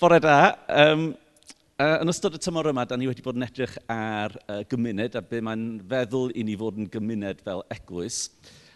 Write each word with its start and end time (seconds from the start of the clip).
Bore 0.00 0.16
da. 0.16 0.56
Um, 0.72 1.10
uh, 1.76 1.98
yn 2.00 2.08
ystod 2.08 2.32
y 2.32 2.38
tymor 2.40 2.70
yma, 2.70 2.86
da 2.88 2.96
ni 2.96 3.04
wedi 3.04 3.20
bod 3.20 3.36
yn 3.36 3.44
edrych 3.44 3.74
ar 3.92 4.32
uh, 4.46 4.62
gymuned 4.70 5.18
a 5.18 5.20
be 5.20 5.42
mae'n 5.44 5.64
feddwl 5.90 6.32
i 6.40 6.44
ni 6.48 6.54
fod 6.56 6.78
yn 6.80 6.86
gymuned 6.88 7.42
fel 7.44 7.60
eglwys. 7.74 8.22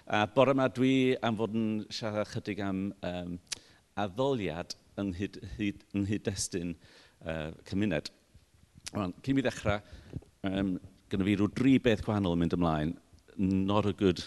A 0.04 0.26
bore 0.34 0.52
yma 0.52 0.66
dwi 0.68 1.14
am 1.24 1.38
fod 1.38 1.56
yn 1.56 1.70
siarad 1.88 2.28
chydig 2.28 2.60
am 2.66 2.82
um, 3.08 3.38
addoliad 4.04 4.76
yng 5.00 5.14
nghyd-destun 5.16 6.74
uh, 6.76 7.56
cymuned. 7.70 8.12
Wan, 8.92 9.16
cyn 9.24 9.40
i 9.40 9.46
ddechrau, 9.48 9.80
um, 10.50 10.76
gyda 11.08 11.30
fi 11.30 11.38
rhyw 11.38 11.48
dri 11.56 11.78
beth 11.88 12.04
gwahanol 12.04 12.36
yn 12.36 12.44
mynd 12.44 12.58
ymlaen. 12.58 12.92
Not 13.40 13.88
a 13.88 13.96
good 13.96 14.20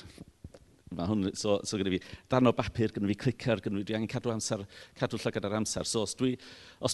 Mae 0.96 1.10
hwn, 1.10 1.32
so, 1.36 1.58
so 1.68 1.80
gyda 1.80 1.92
fi 1.92 2.00
darn 2.32 2.48
o 2.48 2.54
bapur, 2.56 2.94
gyda 2.96 3.10
fi 3.10 3.18
clicar, 3.20 3.62
gyda 3.64 3.76
fi, 3.76 3.88
dwi 3.90 3.98
angen 3.98 4.12
cadw, 4.12 4.32
amser, 4.32 4.64
cadw 5.00 5.20
llygad 5.20 5.48
ar 5.50 5.58
amser. 5.60 5.88
So 5.90 6.06
os 6.06 6.16
dwi'n 6.16 6.38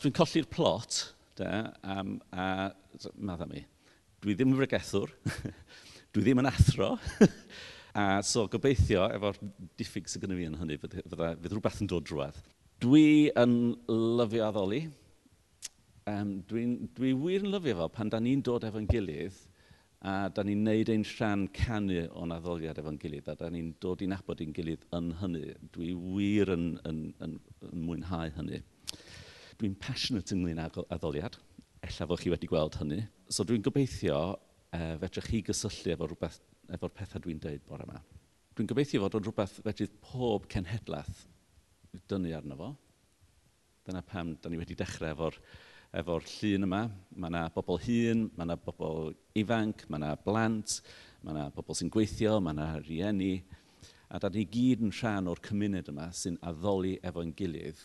dwi 0.02 0.14
colli'r 0.18 0.50
plot, 0.50 1.02
de, 1.38 1.52
um, 1.94 2.16
a 2.34 2.72
madda 3.22 3.48
mi, 3.50 3.62
dwi 4.24 4.38
ddim 4.38 4.56
yn 4.56 4.60
fregethwr, 4.62 5.14
dwi 6.16 6.26
ddim 6.26 6.42
yn 6.42 6.50
athro, 6.50 6.96
a 8.02 8.08
so 8.26 8.48
gobeithio 8.50 9.06
efo'r 9.14 9.38
diffyg 9.78 10.10
sydd 10.10 10.26
gyda 10.26 10.40
fi 10.42 10.50
yn 10.50 10.58
hynny, 10.64 10.82
fydd, 10.82 10.98
fydd 11.14 11.54
rhywbeth 11.54 11.82
yn 11.86 11.94
dod 11.94 12.10
drwad. 12.10 12.42
Dwi 12.82 13.30
yn 13.40 13.58
lyfio 14.18 14.50
addoli, 14.50 14.88
um, 16.10 16.40
dwi'n 16.50 16.78
dwi 16.98 17.14
wir 17.14 17.46
yn 17.46 17.54
lyfio 17.54 17.78
fo 17.84 17.92
pan 17.94 18.10
da 18.10 18.22
ni'n 18.24 18.42
dod 18.46 18.66
efo'n 18.68 18.90
gilydd 18.90 19.38
a 20.04 20.28
da 20.36 20.44
ni'n 20.44 20.66
neud 20.68 20.90
ein 20.92 21.06
rhan 21.08 21.46
canu 21.56 22.02
o'n 22.20 22.34
addoliad 22.36 22.80
efo'n 22.82 23.00
gilydd, 23.00 23.30
a 23.32 23.38
da 23.40 23.48
ni'n 23.52 23.70
dod 23.84 24.02
i 24.04 24.10
nabod 24.12 24.42
i'n 24.44 24.52
gilydd 24.56 24.84
yn 24.98 25.14
hynny. 25.22 25.54
Dwi 25.76 25.94
wir 25.96 26.52
yn, 26.58 26.66
yn, 26.90 27.00
yn, 27.24 27.38
yn 27.70 27.86
mwynhau 27.88 28.34
hynny. 28.36 28.60
Dwi'n 29.62 29.78
passionate 29.80 30.36
ynglyn 30.36 30.60
â 30.60 30.68
addoliad, 30.92 31.38
ella 31.88 32.10
fod 32.10 32.20
chi 32.20 32.34
wedi 32.34 32.52
gweld 32.52 32.76
hynny. 32.82 33.00
So 33.32 33.48
dwi'n 33.48 33.64
gobeithio 33.64 34.20
e, 34.34 34.82
uh, 34.82 34.98
fedrwch 35.06 35.30
chi 35.32 35.44
gysylltu 35.48 35.96
efo 35.96 36.10
rhywbeth, 36.12 36.42
efo'r 36.76 36.96
pethau 37.00 37.24
dwi'n 37.24 37.40
dweud 37.44 37.64
bore 37.70 37.88
yma. 37.88 38.04
Dwi'n 38.58 38.70
gobeithio 38.74 39.06
fod 39.06 39.16
o'n 39.22 39.28
rhywbeth 39.30 39.62
fedrydd 39.64 39.96
pob 40.04 40.52
cenhedlaeth 40.52 41.30
dynnu 42.12 42.36
arno 42.36 42.60
fo. 42.60 42.74
Dyna 43.88 44.04
pam 44.04 44.36
da 44.44 44.52
ni 44.52 44.60
wedi 44.60 44.76
dechrau 44.76 45.16
efo'r 45.16 45.40
efo'r 45.94 46.26
llun 46.26 46.66
yma. 46.68 46.84
Mae 47.16 47.30
yna 47.30 47.48
bobl 47.54 47.80
hun, 47.86 48.28
mae 48.34 48.48
yna 48.48 48.58
bobl 48.60 49.12
ifanc, 49.38 49.86
mae 49.90 50.02
yna 50.02 50.14
blant, 50.26 50.80
mae 51.22 51.36
yna 51.36 51.50
bobl 51.54 51.78
sy'n 51.78 51.92
gweithio, 51.94 52.40
mae 52.42 52.56
yna 52.56 52.70
rieni. 52.82 53.34
A 54.14 54.22
da 54.22 54.30
ni 54.34 54.46
gyd 54.50 54.84
yn 54.86 54.94
rhan 54.94 55.30
o'r 55.30 55.42
cymuned 55.46 55.92
yma 55.94 56.10
sy'n 56.14 56.40
addoli 56.50 56.96
efo'n 57.06 57.34
gilydd. 57.38 57.82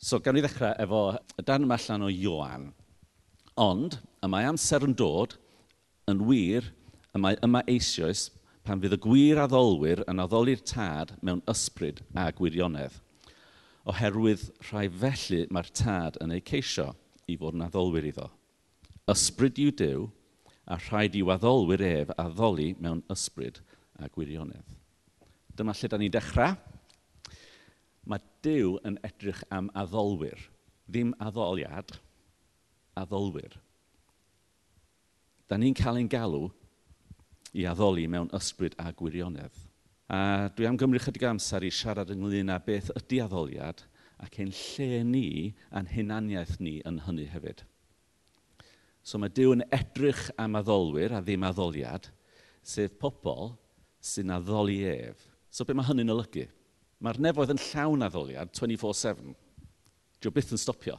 So, 0.00 0.20
gan 0.24 0.38
i 0.40 0.44
ddechrau 0.44 0.76
efo 0.80 1.02
y 1.36 1.44
dan 1.44 1.66
yma 1.66 1.76
allan 1.80 2.06
o 2.06 2.12
Ioan. 2.12 2.70
Ond, 3.60 3.98
y 4.24 4.30
mae 4.32 4.48
amser 4.48 4.86
yn 4.86 4.96
dod, 4.96 5.36
yn 6.08 6.22
wir, 6.28 6.70
y 7.12 7.20
mae 7.20 7.36
yma 7.44 7.64
eisoes 7.68 8.28
pan 8.64 8.80
fydd 8.80 8.96
y 8.96 9.00
gwir 9.02 9.40
addolwyr 9.42 10.04
yn 10.08 10.20
addoli'r 10.22 10.62
tad 10.64 11.16
mewn 11.24 11.44
ysbryd 11.50 12.00
a 12.16 12.28
gwirionedd. 12.36 12.96
Oherwydd 13.88 14.50
rhai 14.68 14.88
felly 15.02 15.46
mae'r 15.52 15.70
tad 15.76 16.20
yn 16.20 16.36
ei 16.36 16.44
ceisio– 16.44 16.92
i 17.30 17.36
fod 17.40 17.56
yn 17.58 17.66
addolwyr 17.66 18.08
iddo. 18.10 18.28
Ysbryd 19.10 19.58
yw 19.62 19.72
Dyw, 19.78 20.08
a 20.70 20.76
rhaid 20.78 21.16
i 21.18 21.22
waddolwyr 21.26 21.82
ef 21.82 22.12
addoli 22.20 22.74
mewn 22.78 23.02
ysbryd 23.10 23.58
a 23.98 24.08
gwirionedd. 24.12 24.76
Dyma 25.56 25.74
lle 25.74 25.90
da 25.90 25.98
ni 25.98 26.10
dechrau. 26.12 26.54
Mae 28.06 28.22
Dyw 28.44 28.78
yn 28.86 28.96
edrych 29.06 29.42
am 29.52 29.68
addolwyr, 29.76 30.38
ddim 30.88 31.12
addoliad, 31.20 31.92
addolwyr. 32.98 33.58
Da 35.50 35.58
ni'n 35.58 35.74
cael 35.76 35.98
ein 36.00 36.10
galw 36.10 36.48
i 37.52 37.66
addoli 37.66 38.06
mewn 38.08 38.30
ysbryd 38.36 38.76
a 38.78 38.92
gwirionedd. 38.94 39.52
A 40.10 40.50
dwi 40.54 40.66
am 40.66 40.78
gymryd 40.78 41.04
chydig 41.04 41.26
amser 41.26 41.66
i 41.66 41.70
siarad 41.74 42.10
ynglyn 42.14 42.50
â 42.50 42.58
beth 42.62 42.90
ydy 42.98 43.20
addoliad 43.22 43.84
ac 44.20 44.40
ein 44.42 44.52
lle 44.52 45.02
ni 45.06 45.26
a'n 45.72 45.88
hunaniaeth 45.90 46.58
ni 46.60 46.78
yn 46.88 47.00
hynny 47.06 47.26
hefyd. 47.32 47.64
So 49.02 49.18
mae 49.18 49.32
Dyw 49.32 49.54
yn 49.56 49.66
edrych 49.72 50.28
am 50.40 50.58
addolwyr 50.60 51.16
a 51.16 51.22
ddim 51.24 51.44
addoliad, 51.48 52.10
sef 52.62 52.98
pobl 53.00 53.54
sy'n 54.04 54.32
addoli 54.36 54.82
ef. 54.88 55.22
So 55.50 55.64
be 55.64 55.74
mae 55.74 55.88
hynny'n 55.88 56.12
olygu? 56.12 56.46
Mae'r 57.00 57.20
nefoedd 57.24 57.54
yn 57.54 57.62
llawn 57.70 58.04
addoliad 58.04 58.52
24-7. 58.56 59.32
Dwi'n 60.20 60.36
byth 60.36 60.52
yn 60.52 60.60
stopio. 60.60 60.98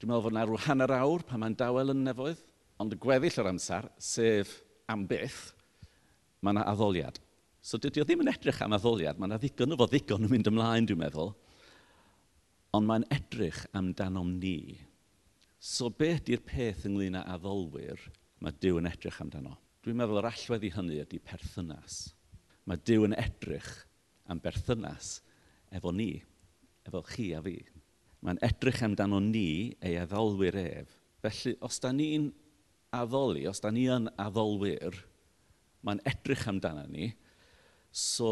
Dwi'n 0.00 0.10
meddwl 0.10 0.24
fod 0.24 0.34
yna 0.34 0.46
rhyw 0.46 0.62
hanner 0.64 0.94
awr 0.96 1.24
pan 1.28 1.42
mae'n 1.42 1.56
dawel 1.58 1.92
yn 1.92 2.04
nefoedd, 2.06 2.40
ond 2.80 2.94
y 2.94 2.98
gweddill 3.02 3.40
yr 3.42 3.50
amser, 3.50 3.88
sef 4.00 4.54
am 4.88 5.04
byth, 5.10 5.50
mae 6.40 6.54
yna 6.54 6.64
addoliad. 6.72 7.18
So 7.60 7.76
dydy 7.82 8.00
o 8.00 8.06
ddim 8.08 8.22
yn 8.24 8.32
edrych 8.32 8.62
am 8.64 8.76
addoliad, 8.76 9.18
mae 9.18 9.28
yna 9.28 9.40
ddigon 9.42 9.74
o 9.74 9.78
fo 9.80 9.88
ddigon 9.90 10.24
yn 10.24 10.32
mynd 10.32 10.48
ymlaen, 10.48 10.88
dwi'n 10.88 11.02
meddwl, 11.02 11.34
ond 12.76 12.88
mae'n 12.88 13.06
edrych 13.14 13.64
amdanom 13.76 14.34
ni. 14.42 14.78
So 15.58 15.88
beth 15.90 16.26
di'r 16.28 16.42
peth 16.46 16.84
ynglyn 16.88 17.18
â 17.18 17.24
addolwyr 17.34 18.02
mae 18.44 18.54
Dyw 18.62 18.78
yn 18.78 18.88
edrych 18.90 19.18
amdano? 19.22 19.56
Dwi'n 19.82 19.98
meddwl 19.98 20.20
yr 20.20 20.28
allwedd 20.30 20.66
i 20.68 20.70
hynny 20.74 21.00
ydy 21.02 21.18
perthynas. 21.24 21.96
Mae 22.68 22.78
Dyw 22.86 23.08
yn 23.08 23.16
edrych 23.18 23.70
am 24.30 24.42
berthynas 24.44 25.18
efo 25.74 25.92
ni, 25.94 26.12
efo 26.86 27.02
chi 27.08 27.32
a 27.34 27.42
fi. 27.44 27.56
Mae'n 28.22 28.40
edrych 28.44 28.82
amdano 28.86 29.20
ni 29.22 29.74
ei 29.84 29.96
addolwyr 30.00 30.58
ef. 30.60 30.94
Felly, 31.24 31.56
os 31.64 31.80
da 31.82 31.90
ni'n 31.94 32.28
addoli, 32.94 33.46
os 33.50 33.62
da 33.62 33.72
ni 33.74 33.88
yn 33.90 34.06
addolwyr, 34.20 34.94
mae'n 35.86 36.02
edrych 36.08 36.46
amdano 36.50 36.84
ni, 36.90 37.10
so 37.90 38.30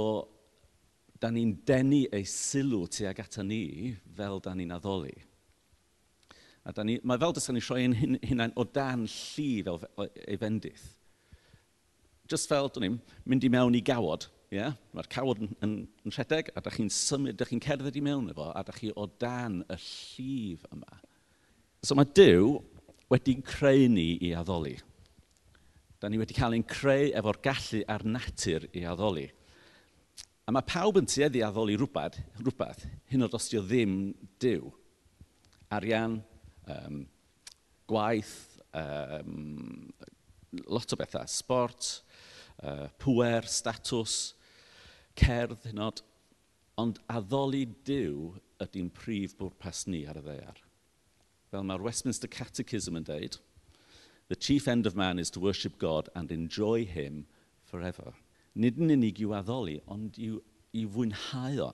da 1.26 1.32
ni'n 1.34 1.56
denu 1.66 2.04
ei 2.14 2.22
sylw 2.30 2.84
tuag 2.92 3.18
ata 3.18 3.42
ni 3.42 3.96
fel 4.14 4.38
da 4.44 4.52
ni'n 4.54 4.74
addoli. 4.76 5.14
A 6.66 6.70
da 6.74 6.84
ni, 6.86 7.00
mae 7.02 7.18
fel 7.18 7.34
dys 7.34 7.50
ni'n 7.50 7.96
ein 7.98 8.20
hunain 8.30 8.54
o 8.54 8.62
dan 8.62 9.08
llu 9.10 9.48
fel 9.66 10.06
ei 10.22 10.38
fendith. 10.38 10.84
Just 12.30 12.50
fel, 12.50 12.70
dyn 12.70 12.86
ni'n 12.86 12.98
mynd 13.26 13.46
i 13.46 13.50
mewn 13.50 13.78
i 13.78 13.82
gawod, 13.82 14.28
yeah? 14.54 14.76
mae'r 14.94 15.10
cawod 15.10 15.42
yn, 15.42 15.50
yn, 15.66 15.74
yn 16.06 16.14
rhedeg, 16.14 16.52
a 16.54 16.62
da 16.62 16.72
chi'n 16.74 16.90
symud, 16.94 17.34
da 17.38 17.46
chi'n 17.48 17.62
cerdded 17.62 17.98
i 17.98 18.02
mewn 18.06 18.30
efo, 18.30 18.52
a 18.54 18.62
da 18.66 18.74
chi 18.74 18.92
o 18.94 19.08
dan 19.18 19.64
y 19.66 19.78
llif 19.82 20.66
yma. 20.70 21.00
So 21.82 21.98
mae 21.98 22.06
Dyw 22.18 22.54
wedi'n 23.10 23.42
creu 23.46 23.88
ni 23.90 24.12
i 24.26 24.30
addoli. 24.38 24.76
Da 25.98 26.10
ni 26.10 26.22
wedi 26.22 26.38
cael 26.38 26.54
ein 26.54 26.66
creu 26.66 27.10
efo'r 27.18 27.42
gallu 27.42 27.82
a'r 27.90 28.06
natur 28.06 28.70
i 28.74 28.86
addoli. 28.86 29.26
A 30.46 30.52
mae 30.54 30.62
pawb 30.62 31.00
yn 31.00 31.08
tueddu 31.10 31.40
addoli 31.42 31.74
rhywbeth, 31.74 32.20
rhywbeth 32.38 32.84
hyn 33.10 33.26
oed 33.26 33.32
os 33.34 33.48
ddim 33.50 33.96
diw. 34.38 34.68
Arian, 35.74 36.20
um, 36.70 37.00
gwaith, 37.90 38.60
um, 38.70 39.88
lot 40.70 40.94
o 40.94 40.98
bethau, 41.00 41.26
sport, 41.26 41.88
uh, 42.62 42.86
pwer, 43.02 43.48
statws, 43.50 44.36
cerdd, 45.18 45.66
hyn 45.66 45.82
oed. 45.82 46.04
Ond 46.78 47.00
addoli 47.10 47.64
diw 47.88 48.36
ydy'n 48.62 48.92
prif 48.94 49.34
bwrpas 49.40 49.82
ni 49.90 50.04
ar 50.06 50.20
y 50.20 50.22
ddeiar. 50.28 50.60
Fel 51.50 51.66
mae'r 51.66 51.82
Westminster 51.88 52.30
Catechism 52.30 53.00
yn 53.00 53.08
dweud, 53.08 53.40
the 54.28 54.38
chief 54.38 54.68
end 54.68 54.86
of 54.86 54.94
man 54.94 55.18
is 55.18 55.30
to 55.30 55.42
worship 55.42 55.78
God 55.82 56.08
and 56.14 56.30
enjoy 56.30 56.84
him 56.84 57.26
forever 57.64 58.14
nid 58.56 58.78
yn 58.80 58.94
unig 58.96 59.20
i'w 59.22 59.34
addoli, 59.36 59.76
ond 59.92 60.16
i'w, 60.22 60.40
i 60.76 60.84
fwynhau 60.88 61.60
o 61.66 61.72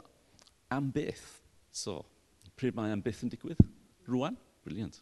am 0.74 0.90
byth. 0.94 1.28
So, 1.72 2.00
pryd 2.58 2.76
mae 2.76 2.92
am 2.94 3.02
byth 3.04 3.22
yn 3.26 3.32
digwydd? 3.32 3.62
Rwan? 4.08 4.36
Briliant. 4.66 4.98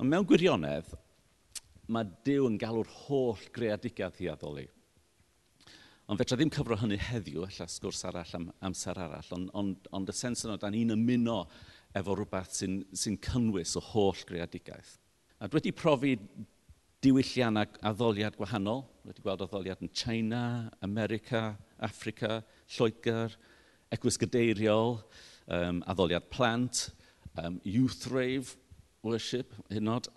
Ond 0.00 0.10
mewn 0.10 0.26
gwirionedd, 0.26 0.90
mae 1.90 2.06
Dyw 2.26 2.46
yn 2.48 2.58
galw'r 2.60 2.90
holl 3.06 3.40
greadigaeth 3.54 4.20
i 4.24 4.30
addoli. 4.30 4.66
Ond 6.10 6.18
fedra 6.18 6.38
ddim 6.38 6.50
cyfro 6.50 6.78
hynny 6.78 6.98
heddiw, 6.98 7.44
alla 7.46 7.66
sgwrs 7.70 8.02
arall 8.08 8.32
am 8.38 8.46
amser 8.66 8.98
arall, 8.98 9.28
ond 9.36 9.50
ond, 9.58 9.90
ond 9.94 10.10
y 10.10 10.14
sens 10.16 10.42
yno, 10.46 10.56
da 10.58 10.70
ni'n 10.70 10.94
ymuno 10.96 11.44
efo 11.94 12.16
rhywbeth 12.16 12.56
sy'n 12.56 12.80
sy 12.96 13.12
cynnwys 13.26 13.76
o 13.78 13.82
holl 13.92 14.24
greadigaeth. 14.26 14.96
A 15.38 15.46
dwi 15.46 15.60
wedi 15.60 15.74
profi 15.76 16.16
diwylliannau 17.04 17.66
addoliad 17.90 18.36
gwahanol. 18.36 18.84
Wedi 19.08 19.24
gweld 19.24 19.44
addoliad 19.44 19.80
yn 19.84 19.92
China, 19.96 20.70
America, 20.84 21.56
Africa, 21.80 22.42
Lloegr, 22.76 23.36
Eglwys 23.90 24.18
Gadeiriol, 24.20 24.98
um, 25.48 25.82
addoliad 25.88 26.28
plant, 26.30 26.90
um, 27.40 27.60
youth 27.64 28.06
rave 28.12 28.56
worship, 29.02 29.54
hynod. 29.72 30.10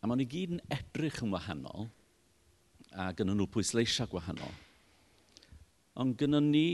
A 0.00 0.06
maen 0.06 0.22
nhw 0.22 0.28
gyd 0.30 0.54
yn 0.54 0.62
edrych 0.70 1.18
yn 1.24 1.34
wahanol 1.34 1.88
a 2.94 3.10
gynnyn 3.16 3.40
nhw 3.40 3.48
pwysleisiau 3.50 4.08
gwahanol. 4.12 4.52
Ond 5.98 6.14
gynnyn 6.20 6.52
ni 6.52 6.68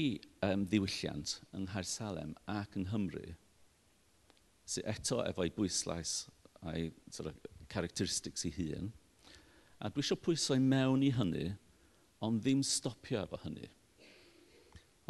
um, 0.45 0.67
ddiwylliant 0.67 1.39
yng 1.55 1.65
Nghaer 1.65 1.89
Salem 1.89 2.35
ac 2.51 2.77
yng 2.77 2.89
Nghymru 2.91 3.33
sy'n 4.69 4.89
eto 4.93 5.21
efo'i 5.25 5.51
bwyslais 5.55 6.27
a'i 6.67 6.91
sort 7.11 7.31
of, 7.31 7.39
characteristics 7.73 8.47
ei 8.49 8.55
hun. 8.59 8.91
A 9.83 9.91
dwi 9.91 10.05
eisiau 10.05 10.21
pwysau 10.21 10.61
mewn 10.63 11.03
i 11.03 11.11
hynny, 11.17 11.49
ond 12.23 12.43
ddim 12.43 12.63
stopio 12.67 13.25
efo 13.25 13.41
hynny. 13.43 13.67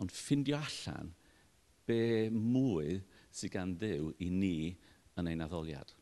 Ond 0.00 0.14
ffindio 0.14 0.60
allan 0.62 1.12
be 1.88 2.30
mwy 2.32 3.00
sydd 3.32 3.52
gan 3.52 3.74
ddew 3.80 4.12
i 4.22 4.30
ni 4.32 4.56
yn 5.18 5.28
ein 5.28 5.44
addoliad. 5.44 5.92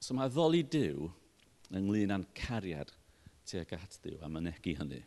So 0.00 0.16
mae 0.16 0.28
addoli 0.28 0.62
Dyw 0.68 1.08
ynglyn 1.74 2.12
â'n 2.14 2.26
cariad 2.36 2.92
tuag 3.48 3.74
at 3.76 3.98
Dyw 4.04 4.22
a 4.24 4.30
mynegu 4.32 4.76
hynny. 4.78 5.02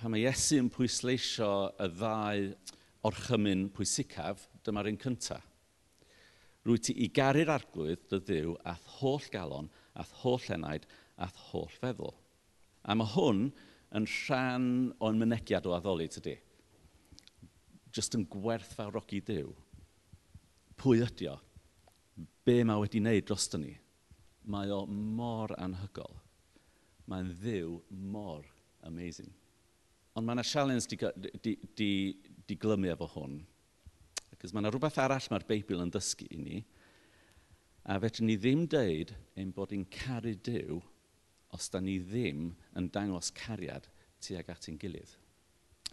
Pan 0.00 0.12
mae 0.12 0.24
Iesu 0.24 0.58
yn 0.60 0.70
pwysleisio 0.72 1.50
y 1.80 1.88
ddau 1.92 2.48
orchymyn 3.06 3.68
pwysicaf, 3.74 4.46
dyma'r 4.64 4.90
un 4.90 5.00
cyntaf 5.00 5.51
rwy 6.66 6.78
ti 6.78 6.94
i 7.04 7.08
garu'r 7.14 7.50
arglwydd 7.56 8.04
dy 8.10 8.20
ddiw 8.22 8.54
ath 8.72 8.86
holl 9.00 9.24
galon, 9.34 9.70
ath 9.98 10.12
holl 10.22 10.46
enaid, 10.54 10.86
ath 11.16 11.38
holl 11.50 11.70
feddwl. 11.80 12.14
A 12.82 12.94
mae 12.98 13.10
hwn 13.14 13.48
yn 13.98 14.08
rhan 14.08 14.66
o'n 15.02 15.18
mynegiad 15.20 15.66
o 15.68 15.74
addoli 15.76 16.08
tydi. 16.10 16.36
Just 17.92 18.16
yn 18.16 18.24
gwerthfawrogi 18.30 19.20
Dyw. 19.26 19.50
Pwy 20.80 21.02
ydi 21.04 21.28
o? 21.30 21.36
Be 22.46 22.62
mae 22.66 22.80
wedi 22.82 23.02
wneud 23.02 23.26
dros 23.28 23.50
ni? 23.58 23.76
Mae 24.50 24.72
o 24.74 24.82
mor 24.86 25.52
anhygol. 25.58 26.16
Mae'n 27.10 27.30
ddiw 27.42 27.76
mor 27.90 28.46
amazing. 28.86 29.30
Ond 30.16 30.26
mae 30.26 30.38
yna 30.38 30.46
sialens 30.46 30.88
di, 30.90 30.98
di, 31.42 31.56
di, 31.78 31.90
di 32.46 32.56
glymu 32.60 32.90
efo 32.92 33.08
hwn 33.14 33.40
Cos 34.42 34.50
mae 34.50 34.64
yna 34.64 34.72
rhywbeth 34.74 34.98
arall 34.98 35.28
mae'r 35.30 35.44
Beibl 35.46 35.84
yn 35.84 35.92
dysgu 35.94 36.26
i 36.34 36.38
ni. 36.42 36.56
A 37.86 37.94
fedrwn 38.02 38.26
ni 38.26 38.34
ddim 38.40 38.64
deud 38.70 39.12
ein 39.38 39.52
bod 39.54 39.70
i'n 39.76 39.84
caru 39.86 40.32
Dyw 40.34 40.80
os 41.54 41.68
da 41.70 41.78
ni 41.78 42.00
ddim 42.02 42.48
yn 42.78 42.88
dangos 42.90 43.30
cariad 43.38 43.86
tuag 44.24 44.50
at 44.50 44.66
ein 44.66 44.80
gilydd. 44.82 45.14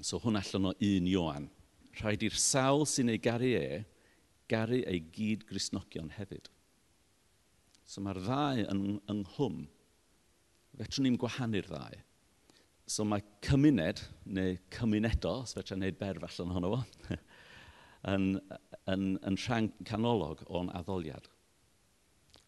So 0.02 0.18
hwn 0.24 0.40
allan 0.40 0.72
o 0.72 0.74
un 0.74 1.10
Ioan. 1.12 1.50
Rhaid 2.00 2.26
i'r 2.26 2.38
sawl 2.42 2.88
sy'n 2.90 3.12
ei 3.14 3.22
garu 3.22 3.54
e, 3.60 3.84
garu 4.50 4.82
ei 4.82 5.04
gyd 5.14 5.46
grisnogion 5.50 6.10
hefyd. 6.18 6.50
So 7.86 8.02
mae'r 8.02 8.22
ddau 8.24 8.66
yn 8.66 8.84
ynghlwm. 9.14 9.66
Fetrwn 10.80 11.06
ni'n 11.06 11.22
gwahanu'r 11.22 11.70
ddau. 11.70 12.02
So 12.90 13.06
mae 13.06 13.22
cymuned, 13.46 14.02
neu 14.26 14.58
cymunedo, 14.74 15.42
os 15.44 15.54
fetrwn 15.58 15.84
ni'n 15.84 15.92
neud 15.92 16.02
berf 16.02 16.26
allan 16.26 16.56
ohono 16.56 16.72
fo, 16.74 17.14
yn, 18.08 18.38
yn, 18.88 19.18
yn 19.26 19.38
rhan 19.46 19.72
canolog 19.88 20.44
o'n 20.48 20.72
addoliad. 20.78 21.28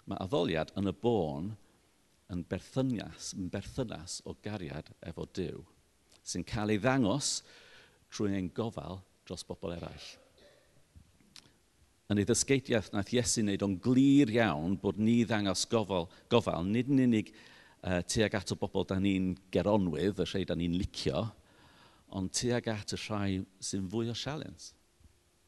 Mae 0.07 0.19
addoliad 0.23 0.71
yn 0.79 0.89
y 0.91 0.95
bôn 1.03 1.51
yn 2.31 2.45
berthynas, 2.47 3.33
yn 3.35 3.51
berthynas 3.51 4.21
o 4.25 4.35
gariad 4.43 4.89
efo 5.07 5.27
Dyw, 5.35 5.61
sy'n 6.23 6.47
cael 6.47 6.73
ei 6.73 6.79
ddangos 6.81 7.41
trwy 8.11 8.35
ein 8.37 8.51
gofal 8.55 9.01
dros 9.27 9.43
bobl 9.47 9.75
eraill. 9.75 10.09
Yn 12.11 12.19
ei 12.19 12.27
ddysgeidiaeth 12.27 12.91
nath 12.91 13.13
Iesu 13.15 13.43
wneud 13.43 13.63
o'n 13.63 13.77
glir 13.83 14.31
iawn 14.35 14.75
bod 14.79 14.99
ni 14.99 15.21
ddangos 15.27 15.63
gofal, 15.71 16.09
gofal 16.31 16.67
nid 16.67 16.89
yn 16.91 17.05
unig 17.05 17.31
uh, 17.31 18.01
tuag 18.03 18.35
at 18.35 18.51
o 18.51 18.57
bobl 18.59 18.87
da 18.87 18.97
ni'n 18.99 19.31
geronwydd, 19.53 20.19
y 20.19 20.27
rhai 20.27 20.43
da 20.47 20.57
ni'n 20.59 20.75
licio, 20.79 21.23
ond 22.11 22.33
tuag 22.35 22.67
at 22.71 22.95
y 22.95 22.99
rhai 23.05 23.41
sy'n 23.63 23.87
fwy 23.91 24.11
o 24.11 24.17
sialens 24.17 24.73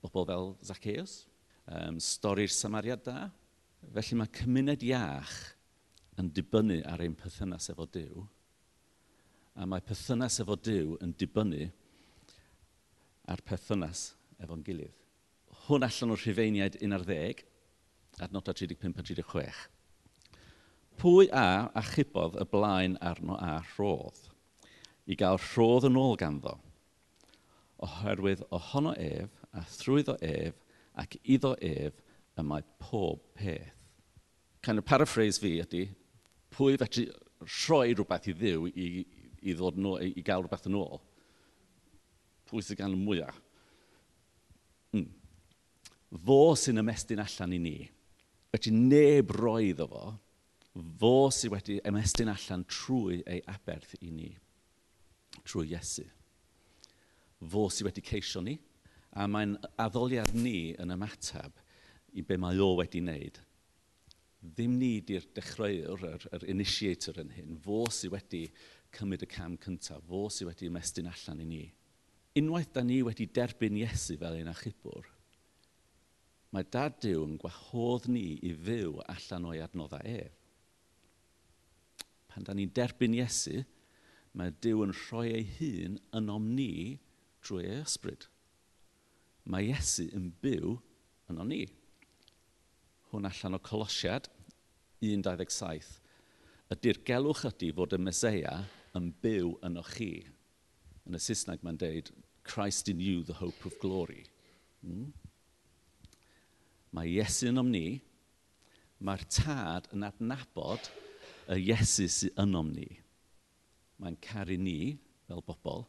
bobl 0.03 0.27
fel 0.27 0.49
Zacchaeus, 0.65 1.23
um, 1.67 1.99
stori'r 1.99 2.51
Samariad 2.51 3.03
da. 3.05 3.29
Felly 3.95 4.19
mae 4.19 4.31
cymuned 4.35 4.83
iach 4.85 5.33
yn 6.19 6.29
dibynnu 6.35 6.81
ar 6.87 7.01
ein 7.03 7.15
perthynas 7.17 7.69
efo 7.73 7.87
Dyw, 7.89 8.23
a 9.57 9.65
mae 9.69 9.83
perthynas 9.85 10.39
efo 10.43 10.57
Dyw 10.59 10.97
yn 11.03 11.13
dibynnu 11.19 11.69
ar 13.29 13.41
perthynas 13.47 14.11
efo'n 14.43 14.63
gilydd. 14.65 14.95
Hwn 15.67 15.85
allan 15.87 16.13
o'r 16.13 16.21
rhifeiniaid 16.21 16.79
11, 16.83 17.43
adnodau 18.23 18.55
35 18.55 18.99
a 18.99 19.05
36. 19.07 19.61
Pwy 21.01 21.29
a 21.33 21.71
achubodd 21.79 22.37
y 22.41 22.45
blaen 22.51 22.97
arno 23.01 23.37
a 23.39 23.55
rhodd, 23.73 24.19
i 25.09 25.17
gael 25.19 25.39
rhodd 25.41 25.87
yn 25.89 25.97
ôl 25.99 26.17
ganddo, 26.19 26.57
oherwydd 27.83 28.43
ohono 28.53 28.93
ef, 28.99 29.31
a 29.53 29.63
thrwyddo 29.69 30.17
ef 30.21 30.57
ac 30.99 31.17
iddo 31.23 31.53
ef 31.61 32.01
y 32.37 32.45
mae 32.45 32.65
pob 32.81 33.21
peth. 33.37 33.71
Kind 34.63 34.79
of 34.79 34.85
paraphrase 34.85 35.41
fi 35.41 35.57
ydy, 35.61 35.83
pwy 36.53 36.77
fedru 36.79 37.07
rhoi 37.43 37.93
rhywbeth 37.93 38.29
i 38.31 38.35
ddiw 38.37 38.69
i, 38.69 38.87
i, 39.43 39.53
ddod 39.53 39.79
nôl, 39.81 39.99
i 40.01 40.23
gael 40.25 40.45
rhywbeth 40.45 40.69
yn 40.69 40.77
ôl? 40.79 41.01
Pwy 42.49 42.63
sy'n 42.63 42.79
gan 42.79 42.95
mwyaf? 42.97 43.39
Mm. 44.95 45.09
Fo 46.25 46.39
sy'n 46.59 46.81
ymestyn 46.81 47.21
allan 47.23 47.57
i 47.57 47.61
ni. 47.61 47.77
Fedru 48.53 48.73
neb 48.77 49.33
roi 49.35 49.71
iddo 49.71 49.89
fo, 49.91 50.03
fo 51.01 51.13
sy'n 51.33 51.53
wedi 51.53 51.79
ymestyn 51.85 52.31
allan 52.33 52.65
trwy 52.69 53.21
ei 53.29 53.41
aberth 53.51 53.97
i 54.01 54.11
ni, 54.13 54.31
trwy 55.43 55.73
Iesu. 55.73 56.05
Fo 57.51 57.67
sy'n 57.73 57.89
wedi 57.89 58.05
ceisio 58.05 58.41
ni, 58.45 58.55
A 59.13 59.27
mae'n 59.29 59.57
addoliad 59.81 60.33
ni 60.33 60.73
yn 60.81 60.93
ymateb 60.95 61.59
i 62.17 62.23
be 62.25 62.37
mae 62.41 62.59
o 62.61 62.73
wedi 62.79 63.01
wneud. 63.03 63.39
Ddim 64.43 64.75
ni 64.79 64.97
di'r 65.05 65.25
dechreuwr, 65.37 66.01
yr, 66.09 66.25
yr 66.35 66.45
initiator 66.51 67.21
yn 67.21 67.31
hyn. 67.35 67.59
Fo 67.63 67.83
sydd 67.93 68.15
wedi 68.15 68.43
cymryd 68.93 69.23
y 69.23 69.29
cam 69.31 69.55
cyntaf. 69.61 70.03
Fo 70.09 70.25
sydd 70.33 70.49
wedi 70.49 70.69
ymestyn 70.71 71.09
allan 71.11 71.43
i 71.45 71.47
ni. 71.47 71.63
Unwaith 72.39 72.71
da 72.73 72.81
ni 72.81 73.03
wedi 73.05 73.27
derbyn 73.29 73.77
Iesu 73.77 74.17
fel 74.17 74.39
ein 74.39 74.49
achubwr, 74.49 75.05
mae 76.53 76.65
dad 76.73 76.95
Dyw 77.01 77.21
yn 77.27 77.37
gwahodd 77.41 78.07
ni 78.09 78.39
i 78.41 78.53
fyw 78.57 78.97
allan 79.05 79.45
o'i 79.51 79.61
adnoddau 79.61 80.01
ef. 80.09 80.33
Pan 82.29 82.45
da 82.45 82.55
ni'n 82.57 82.73
derbyn 82.73 83.13
Iesu, 83.19 83.61
mae 84.33 84.53
Dyw 84.65 84.81
yn 84.87 84.95
rhoi 84.97 85.27
ei 85.29 85.45
hun 85.59 85.99
yn 86.17 86.33
om 86.33 86.49
ni 86.57 86.97
drwy 87.45 87.67
ei 87.69 87.83
ysbryd 87.83 88.25
mae 89.49 89.71
Iesu 89.71 90.07
yn 90.15 90.29
byw 90.43 90.77
yn 91.31 91.41
o'n 91.41 91.51
ni. 91.51 91.63
Hwn 93.11 93.27
allan 93.29 93.57
o 93.57 93.61
Colosiad 93.63 94.29
1.27. 95.03 95.99
Ydy'r 96.73 97.01
gelwch 97.05 97.43
ydy 97.49 97.73
fod 97.75 97.95
y 97.95 97.99
Meseia 98.01 98.55
yn 98.97 99.11
byw 99.23 99.57
yn 99.67 99.81
chi. 99.91 100.13
Yn 101.03 101.17
y 101.17 101.21
Saesneg 101.21 101.65
mae'n 101.65 101.79
deud, 101.81 102.13
Christ 102.47 102.89
in 102.91 102.99
you, 103.03 103.23
the 103.23 103.35
hope 103.39 103.65
of 103.67 103.75
glory. 103.79 104.23
Hmm? 104.81 105.11
Mae 106.93 107.11
Iesu 107.11 107.49
yn 107.51 107.61
ni, 107.71 108.01
mae'r 109.03 109.23
tad 109.31 109.89
yn 109.95 110.05
adnabod 110.07 110.87
y 111.51 111.59
Iesu 111.67 112.07
sy'n 112.07 112.55
yn 112.55 112.71
ni. 112.71 112.89
Mae'n 113.99 114.17
caru 114.23 114.57
ni 114.59 114.95
fel 115.27 115.43
bobl, 115.45 115.85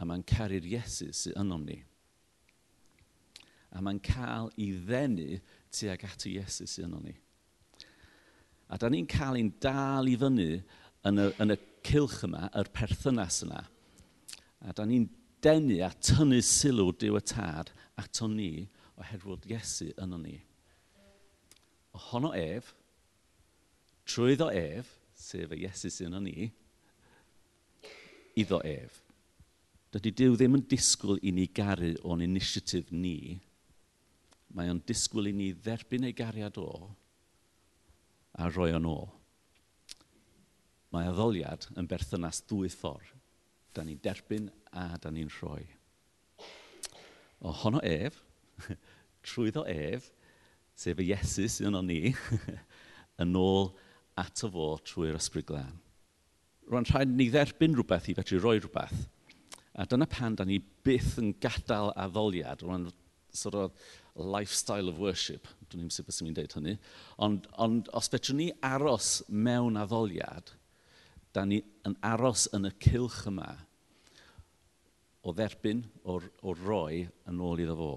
a 0.00 0.06
mae'n 0.08 0.24
caru'r 0.28 0.68
Iesu 0.68 1.10
sy'n 1.16 1.40
yn 1.44 1.66
ni 1.68 1.80
a 3.70 3.82
mae'n 3.82 4.00
cael 4.02 4.50
i 4.58 4.70
ddenu 4.74 5.38
tuag 5.70 6.04
at 6.06 6.26
y 6.26 6.36
Iesu 6.38 6.66
sy'n 6.66 6.88
yno 6.88 7.00
ni. 7.04 7.14
A 8.70 8.78
da 8.78 8.90
ni'n 8.90 9.08
cael 9.10 9.38
ein 9.38 9.52
dal 9.62 10.10
i 10.10 10.16
fyny 10.18 10.50
yn 11.06 11.22
y, 11.22 11.26
yn 11.42 11.54
y 11.54 11.58
cilch 11.86 12.20
yma, 12.26 12.48
yr 12.58 12.70
perthynas 12.74 13.40
yna. 13.46 13.64
A 14.66 14.74
da 14.76 14.86
ni'n 14.86 15.08
denu 15.42 15.80
a 15.86 15.90
tynnu 16.02 16.40
sylw 16.44 16.90
diw 17.00 17.18
y 17.18 17.24
tad 17.24 17.72
ato 18.00 18.28
ni 18.30 18.68
oherwydd 19.00 19.48
Iesu 19.50 19.90
yno 20.02 20.18
ni. 20.20 20.36
Ohono 21.96 22.32
ef, 22.36 22.74
trwyddo 24.06 24.50
ef, 24.54 24.90
sef 25.18 25.54
y 25.54 25.64
Iesu 25.64 25.90
sy'n 25.90 26.10
yno 26.10 26.24
ni, 26.26 26.50
iddo 28.38 28.60
ef. 28.66 29.00
Dydy 29.90 30.12
Dyw 30.14 30.36
ddim 30.36 30.54
yn 30.60 30.66
disgwyl 30.70 31.18
i 31.26 31.32
ni 31.34 31.48
garu 31.50 31.96
o'n 32.06 32.22
inisiatif 32.22 32.92
ni, 32.94 33.40
mae 34.56 34.70
o'n 34.72 34.82
disgwyl 34.86 35.30
i 35.30 35.34
ni 35.36 35.50
dderbyn 35.54 36.08
ei 36.08 36.16
gariad 36.16 36.58
o 36.60 36.70
a 38.38 38.48
rhoi 38.50 38.72
o'n 38.74 38.88
ôl. 38.88 39.08
Mae 40.90 41.10
addoliad 41.10 41.68
yn 41.78 41.88
berthynas 41.90 42.42
dwy 42.50 42.70
ffordd. 42.72 43.12
Da 43.70 43.84
ni'n 43.86 44.00
derbyn 44.02 44.48
a 44.74 44.96
da 44.98 45.12
ni'n 45.14 45.30
rhoi. 45.30 45.62
Ohono 47.46 47.78
ef, 47.86 48.16
trwyddo 49.26 49.62
ef, 49.70 50.10
sef 50.74 50.98
y 50.98 51.12
Iesu 51.12 51.46
sy'n 51.48 51.78
o'n 51.78 51.86
ni, 51.86 52.10
yn 53.22 53.38
ôl 53.38 53.70
ato 54.18 54.50
fo 54.50 54.72
trwy'r 54.82 55.18
ysbryd 55.20 55.46
glân. 55.48 55.78
Rwy'n 56.70 56.88
rhaid 56.90 57.14
ni 57.14 57.28
dderbyn 57.30 57.76
rhywbeth 57.78 58.10
i 58.10 58.16
fedru 58.18 58.40
rhoi 58.40 58.58
rhywbeth. 58.58 59.06
A 59.78 59.86
dyna 59.86 60.08
pan 60.10 60.34
da 60.38 60.44
ni 60.46 60.58
byth 60.58 61.16
yn 61.22 61.32
gadael 61.42 61.94
addoliad. 61.94 62.64
Rwy'n 62.66 62.88
sort 63.32 63.56
of, 63.58 63.94
lifestyle 64.14 64.88
of 64.88 64.98
worship. 64.98 65.46
Dwi'n 65.70 65.84
ni'n 65.84 65.94
sut 65.94 66.08
bys 66.08 66.20
i'n 66.24 66.34
deud 66.36 66.54
hynny. 66.56 66.76
Ond, 67.22 67.46
ond 67.62 67.90
os 67.96 68.10
fedrwn 68.10 68.40
ni 68.40 68.48
aros 68.66 69.20
mewn 69.28 69.78
addoliad, 69.80 70.54
da 71.34 71.44
ni 71.46 71.60
yn 71.86 71.96
aros 72.02 72.48
yn 72.56 72.66
y 72.66 72.72
cilch 72.82 73.22
yma 73.30 73.52
o 75.20 75.34
dderbyn, 75.36 75.84
o, 76.08 76.16
o 76.18 76.54
roi 76.56 77.04
yn 77.28 77.42
ôl 77.44 77.60
iddo 77.60 77.76
fo. 77.76 77.90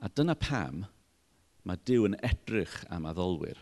A 0.00 0.08
dyna 0.08 0.36
pam 0.38 0.84
mae 1.66 1.80
Dyw 1.84 2.06
yn 2.08 2.16
edrych 2.24 2.78
am 2.94 3.08
addolwyr. 3.10 3.58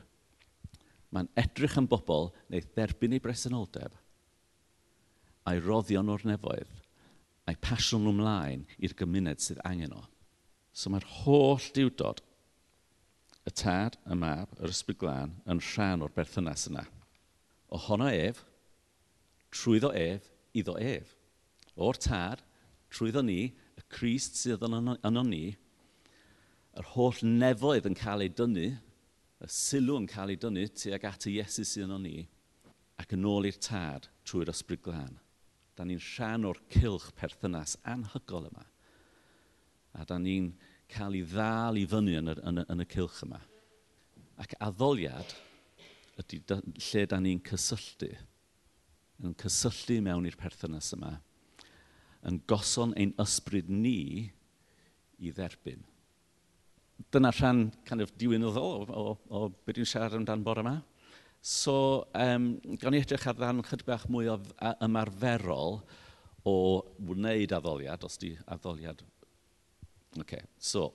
Mae'n 1.11 1.31
edrych 1.41 1.79
am 1.81 1.89
bobl 1.91 2.31
neu 2.53 2.63
dderbyn 2.77 3.17
ei 3.17 3.23
bresenoldeb 3.25 3.97
a'i 5.49 5.61
roddion 5.65 6.13
o'r 6.13 6.27
nefoedd 6.29 6.75
a'i 7.49 7.57
pasiwn 7.65 8.11
ymlaen 8.11 8.67
i'r 8.85 8.95
gymuned 8.99 9.41
sydd 9.41 9.63
angen 9.65 9.95
o. 9.97 10.03
So 10.79 10.93
mae'r 10.95 11.07
holl 11.25 11.65
diwdod, 11.75 12.21
y 13.49 13.53
tad, 13.59 13.97
y 14.07 14.15
mab, 14.15 14.53
yr 14.63 14.71
ysbryd 14.71 15.01
glân, 15.01 15.33
yn 15.51 15.59
rhan 15.73 16.05
o'r 16.07 16.13
berthynas 16.15 16.69
yna. 16.71 16.85
Ohono 17.75 18.07
ef, 18.15 18.45
trwyddo 19.51 19.91
ef, 19.99 20.29
iddo 20.55 20.77
ef. 20.79 21.17
O'r 21.75 21.99
tad, 21.99 22.45
trwyddo 22.95 23.25
ni, 23.27 23.41
y 23.75 23.85
Christ 23.91 24.39
sydd 24.39 24.63
yn 24.69 24.79
yno 24.79 25.25
ni, 25.27 25.57
yr 26.79 26.93
holl 26.95 27.27
nefoedd 27.27 27.91
yn 27.91 27.99
cael 27.99 28.23
ei 28.29 28.31
dynnu, 28.31 28.69
y 29.43 29.51
sylw 29.51 29.99
yn 29.99 30.07
cael 30.11 30.37
ei 30.37 30.39
dynnu 30.39 30.69
tuag 30.79 31.11
at 31.11 31.27
y 31.27 31.41
Iesu 31.41 31.67
sydd 31.67 31.89
yno 31.89 31.99
ni, 32.05 32.29
ac 33.03 33.19
yn 33.19 33.27
ôl 33.27 33.51
i'r 33.51 33.59
tad 33.59 34.07
trwy'r 34.23 34.55
ysbryd 34.55 34.87
glân. 34.87 35.19
Da 35.75 35.83
ni'n 35.83 36.07
rhan 36.15 36.47
o'r 36.47 36.63
cilch 36.71 37.11
perthynas 37.19 37.81
anhygol 37.83 38.47
yma. 38.53 38.69
A 39.99 40.05
da 40.07 40.23
ni'n 40.23 40.53
cael 40.93 41.19
ei 41.19 41.27
ddal 41.29 41.79
i 41.81 41.85
fyny 41.89 42.17
yn 42.21 42.33
y, 42.33 42.35
yn 42.49 42.63
y, 42.63 42.65
yn 42.73 42.83
y 42.85 42.87
cilch 42.93 43.21
yma. 43.27 43.41
Ac 44.41 44.55
addoliad 44.63 45.35
ydy 46.19 46.41
da, 46.49 46.59
lle 46.89 47.05
da 47.11 47.21
ni'n 47.23 47.43
cysylltu, 47.47 48.11
yn 49.23 49.35
cysylltu 49.39 49.99
mewn 50.05 50.27
i'r 50.29 50.39
perthynas 50.39 50.91
yma, 50.97 51.17
yn 52.27 52.41
goson 52.51 52.95
ein 52.99 53.15
ysbryd 53.23 53.71
ni 53.71 54.31
i 55.19 55.33
dderbyn. 55.35 55.85
Dyna 57.15 57.31
rhan 57.35 57.69
kind 57.87 58.03
of, 58.03 58.15
diwynyddol 58.19 58.89
o, 58.89 59.03
o, 59.03 59.19
o 59.31 59.43
beth 59.67 59.79
dwi'n 59.79 59.91
siarad 59.93 60.19
amdan 60.19 60.43
bore 60.47 60.65
yma. 60.65 60.79
So, 61.39 62.09
um, 62.19 62.57
gawn 62.81 62.97
ni 62.97 63.05
edrych 63.05 63.29
ar 63.31 63.37
ddan 63.39 63.63
chydig 63.67 63.87
bach 63.87 64.09
mwy 64.11 64.27
o 64.33 64.41
ymarferol 64.83 65.79
o 66.49 66.57
wneud 67.07 67.55
addoliad, 67.55 68.03
os 68.09 68.19
di 68.19 68.33
addoliad 68.51 69.05
Okay, 70.17 70.41
so, 70.59 70.93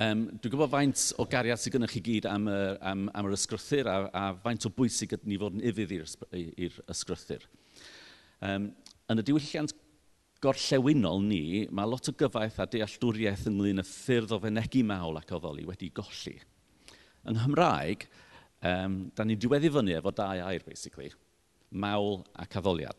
Um, 0.00 0.22
dwi'n 0.40 0.54
gwybod 0.54 0.70
faint 0.72 1.00
o 1.20 1.26
gariad 1.28 1.60
sydd 1.60 1.74
gennych 1.74 1.92
chi 1.92 2.00
gyd 2.00 2.26
am, 2.30 2.46
y, 2.48 2.60
am, 2.88 3.02
am 3.12 3.26
yr 3.28 3.34
ysgrythyr 3.36 3.88
a, 3.90 3.96
a 4.16 4.22
faint 4.40 4.64
o 4.64 4.70
bwysig 4.72 5.12
ydyn 5.12 5.28
ni 5.28 5.36
fod 5.42 5.58
yn 5.58 5.66
ifydd 5.68 5.92
i'r 5.92 6.78
ysgrythyr. 6.94 7.44
Um, 8.40 8.70
yn 9.12 9.20
y 9.20 9.24
diwylliant 9.28 9.74
gorllewinol 10.40 11.20
ni, 11.20 11.66
mae 11.68 11.90
lot 11.90 12.08
o 12.08 12.14
gyfaith 12.16 12.56
a 12.64 12.66
dealltwriaeth 12.72 13.44
ynglyn 13.50 13.82
y 13.82 13.84
ffyrdd 13.84 14.32
o 14.32 14.40
fenegu 14.40 14.80
mawl 14.88 15.20
ac 15.20 15.34
oddoli 15.36 15.66
wedi 15.68 15.90
golli. 15.92 16.38
Yng 17.28 17.36
Nghymraeg, 17.36 18.08
um, 18.72 18.96
da 19.12 19.28
ni'n 19.28 19.44
diweddu 19.44 19.68
fyny 19.74 19.98
efo 19.98 20.14
dau 20.16 20.40
air, 20.46 20.64
basically, 20.64 21.12
mawl 21.76 22.22
ac 22.40 22.56
addoliad. 22.56 22.96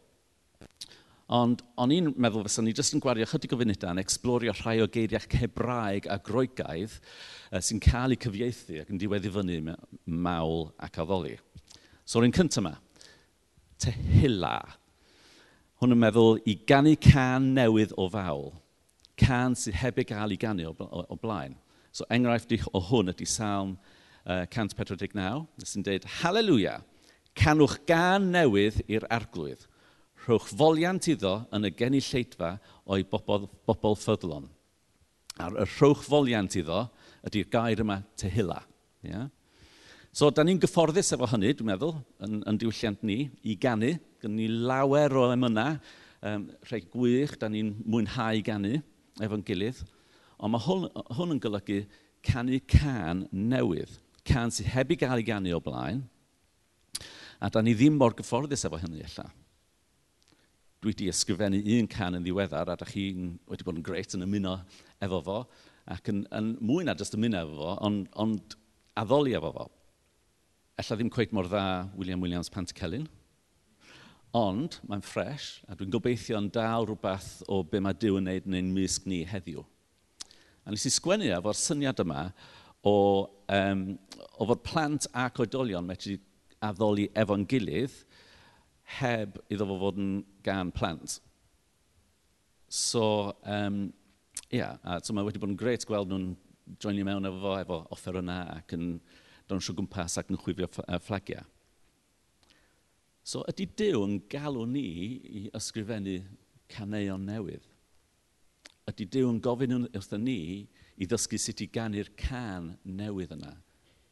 Ond 1.31 1.61
o'n 1.79 1.93
i'n 1.95 2.09
meddwl 2.19 2.43
fysa 2.43 2.63
ni 2.63 2.73
jyst 2.75 2.97
yn 2.97 3.01
gwario 3.03 3.23
chydig 3.29 3.53
o 3.55 3.59
funudau 3.61 3.93
yn 3.95 4.01
explorio 4.01 4.51
rhai 4.57 4.81
o 4.83 4.87
geiriau 4.91 5.23
Hebraeg 5.39 6.09
a 6.11 6.17
Groegaidd 6.19 6.97
uh, 6.97 7.61
sy'n 7.63 7.79
cael 7.79 8.17
eu 8.17 8.19
cyfieithu 8.19 8.81
ac 8.81 8.91
yn 8.91 8.99
diweddu 8.99 9.31
fyny 9.31 9.61
mawl 10.11 10.73
ac 10.83 10.99
addoli. 10.99 11.37
So, 12.03 12.19
o'r 12.19 12.27
un 12.27 12.35
cyntaf 12.35 12.59
yma, 12.59 12.73
Tehila. 13.79 14.57
Hwn 15.79 15.95
yn 15.95 16.01
meddwl 16.03 16.41
i 16.51 16.57
gannu 16.67 16.97
can 16.99 17.47
newydd 17.55 17.95
o 17.95 18.09
fawl. 18.11 18.51
Can 19.17 19.55
sydd 19.55 19.79
heb 19.79 20.03
ei 20.03 20.09
gael 20.11 20.35
i 20.35 20.41
gannu 20.41 20.67
o 20.75 21.17
blaen. 21.23 21.55
So 21.95 22.05
enghraifft 22.11 22.53
o 22.75 22.83
hwn 22.91 23.15
ydy 23.15 23.25
Salm 23.27 23.77
uh, 24.27 24.43
149, 24.51 25.47
sy'n 25.63 25.87
dweud, 25.87 26.05
Haleluia, 26.19 26.77
canwch 27.39 27.79
gan 27.87 28.29
newydd 28.35 28.83
i'r 28.91 29.07
arglwydd 29.11 29.65
rhowch 30.25 30.49
foliant 30.53 31.07
iddo 31.09 31.41
yn 31.55 31.67
y 31.67 31.71
genilleidfa 31.77 32.55
o'i 32.85 33.05
bobl, 33.07 33.47
bobl 33.67 33.97
ffyddlon. 33.99 34.49
A'r 35.41 35.61
y 35.63 35.67
rhowch 35.77 36.03
foliant 36.05 36.57
iddo 36.59 36.85
ydy'r 37.27 37.49
gair 37.53 37.81
yma 37.83 38.01
tehila. 38.19 38.59
Yeah? 39.05 39.29
So, 40.11 40.29
da 40.29 40.43
ni'n 40.43 40.59
gyfforddus 40.61 41.13
efo 41.15 41.27
hynny, 41.31 41.53
dwi'n 41.55 41.71
meddwl, 41.71 41.95
yn, 42.25 42.41
yn 42.49 42.59
diwylliant 42.59 43.03
ni, 43.07 43.23
i 43.47 43.55
gannu. 43.55 43.93
Gyn 44.21 44.35
ni 44.35 44.49
lawer 44.51 45.15
o 45.17 45.29
emyna, 45.31 45.67
um, 46.27 46.49
rhai 46.67 46.81
gwych, 46.83 47.37
da 47.39 47.49
ni'n 47.49 47.73
mwynhau 47.87 48.43
gannu 48.45 48.81
efo'n 49.23 49.45
gilydd. 49.47 49.81
Ond 50.41 50.53
mae 50.53 50.65
hwn, 50.65 50.87
hwn 51.15 51.35
yn 51.37 51.41
golygu 51.41 51.83
canu 52.27 52.59
can 52.69 53.25
newydd, 53.31 53.93
can 54.27 54.53
sydd 54.53 54.71
heb 54.75 54.91
i 54.93 54.97
gael 54.99 55.21
ei 55.21 55.25
ganu 55.25 55.55
o 55.57 55.61
blaen, 55.63 56.03
a 57.41 57.49
da 57.49 57.63
ni 57.63 57.73
ddim 57.73 57.95
mor 57.97 58.13
gyfforddus 58.17 58.67
efo 58.67 58.77
hynny 58.81 59.01
allan 59.05 59.31
dwi 60.81 60.89
wedi 60.95 61.09
ysgrifennu 61.11 61.59
un 61.77 61.87
can 61.87 62.17
yn 62.17 62.23
ddiweddar 62.25 62.71
a 62.73 62.75
da 62.79 62.85
chi'n 62.89 63.35
wedi 63.51 63.65
bod 63.67 63.77
yn 63.77 63.85
gret 63.85 64.15
yn 64.17 64.25
ymuno 64.25 64.55
efo 65.05 65.19
fo 65.27 65.35
ac 65.93 66.09
yn, 66.09 66.23
yn 66.33 66.55
mwy 66.57 66.87
na 66.87 66.95
jyst 66.97 67.13
ymuno 67.17 67.43
efo 67.43 67.57
fo, 67.59 67.73
ond, 67.85 68.07
ond 68.23 68.55
addoli 68.97 69.35
efo 69.37 69.51
fo. 69.53 69.65
Ella 70.81 70.97
ddim 70.97 71.11
cweith 71.13 71.35
mor 71.37 71.49
dda 71.49 71.65
William 71.93 72.23
Williams 72.25 72.49
Pant 72.49 72.73
Celyn, 72.73 73.05
ond 74.33 74.79
mae'n 74.89 75.05
ffres 75.05 75.51
a 75.69 75.77
dwi'n 75.77 75.93
gobeithio 75.93 76.39
yn 76.41 76.49
dal 76.55 76.87
rhywbeth 76.87 77.43
o 77.51 77.61
be 77.61 77.81
mae 77.83 77.97
Dyw 78.01 78.17
yn 78.17 78.29
neud 78.31 78.49
yn 78.49 78.57
ein 78.57 78.73
mysg 78.73 79.05
ni 79.11 79.21
heddiw. 79.27 79.61
A 80.65 80.73
nes 80.73 80.87
i 80.89 80.93
sgwennu 80.93 81.29
efo'r 81.35 81.61
syniad 81.61 82.01
yma 82.01 82.23
o, 82.81 82.95
um, 83.53 83.85
o 84.41 84.49
fod 84.49 84.65
plant 84.65 85.05
ac 85.13 85.43
oedolion 85.43 85.85
medru 85.85 86.17
addoli 86.65 87.05
efo'n 87.17 87.45
gilydd, 87.49 87.93
heb 88.99 89.39
iddo 89.51 89.67
fo 89.69 89.77
fod 89.81 89.99
yn 90.01 90.13
gan 90.45 90.71
plant. 90.75 91.19
So, 92.71 93.35
um, 93.43 93.93
yeah, 94.49 94.77
a 94.83 94.99
so 95.03 95.13
mae 95.13 95.27
wedi 95.27 95.41
bod 95.41 95.51
yn 95.51 95.59
gret 95.59 95.85
gweld 95.87 96.11
nhw'n 96.11 96.29
joinio 96.79 97.07
mewn 97.07 97.27
efo 97.27 97.41
fo 97.43 97.55
efo 97.59 97.79
offer 97.95 98.19
yna 98.21 98.37
ac 98.57 98.75
yn 98.77 98.93
dawnsio 99.49 99.75
gwmpas 99.75 100.17
ac 100.21 100.31
yn 100.31 100.39
chwifio 100.39 100.69
fflagiau. 100.71 101.43
So 103.23 103.43
ydy 103.51 103.67
Dyw 103.77 104.05
yn 104.05 104.15
galw 104.31 104.63
ni 104.65 104.87
i 105.41 105.41
ysgrifennu 105.57 106.21
caneuon 106.71 107.27
newydd? 107.27 107.67
Ydy 108.89 109.05
Dyw 109.13 109.29
yn 109.29 109.41
gofyn 109.43 109.75
wrtho 109.83 110.17
ni 110.17 110.39
i 110.97 111.07
ddysgu 111.07 111.39
sut 111.39 111.61
i 111.63 111.67
ganu'r 111.69 112.09
can 112.17 112.73
newydd 112.83 113.35
yna 113.37 113.53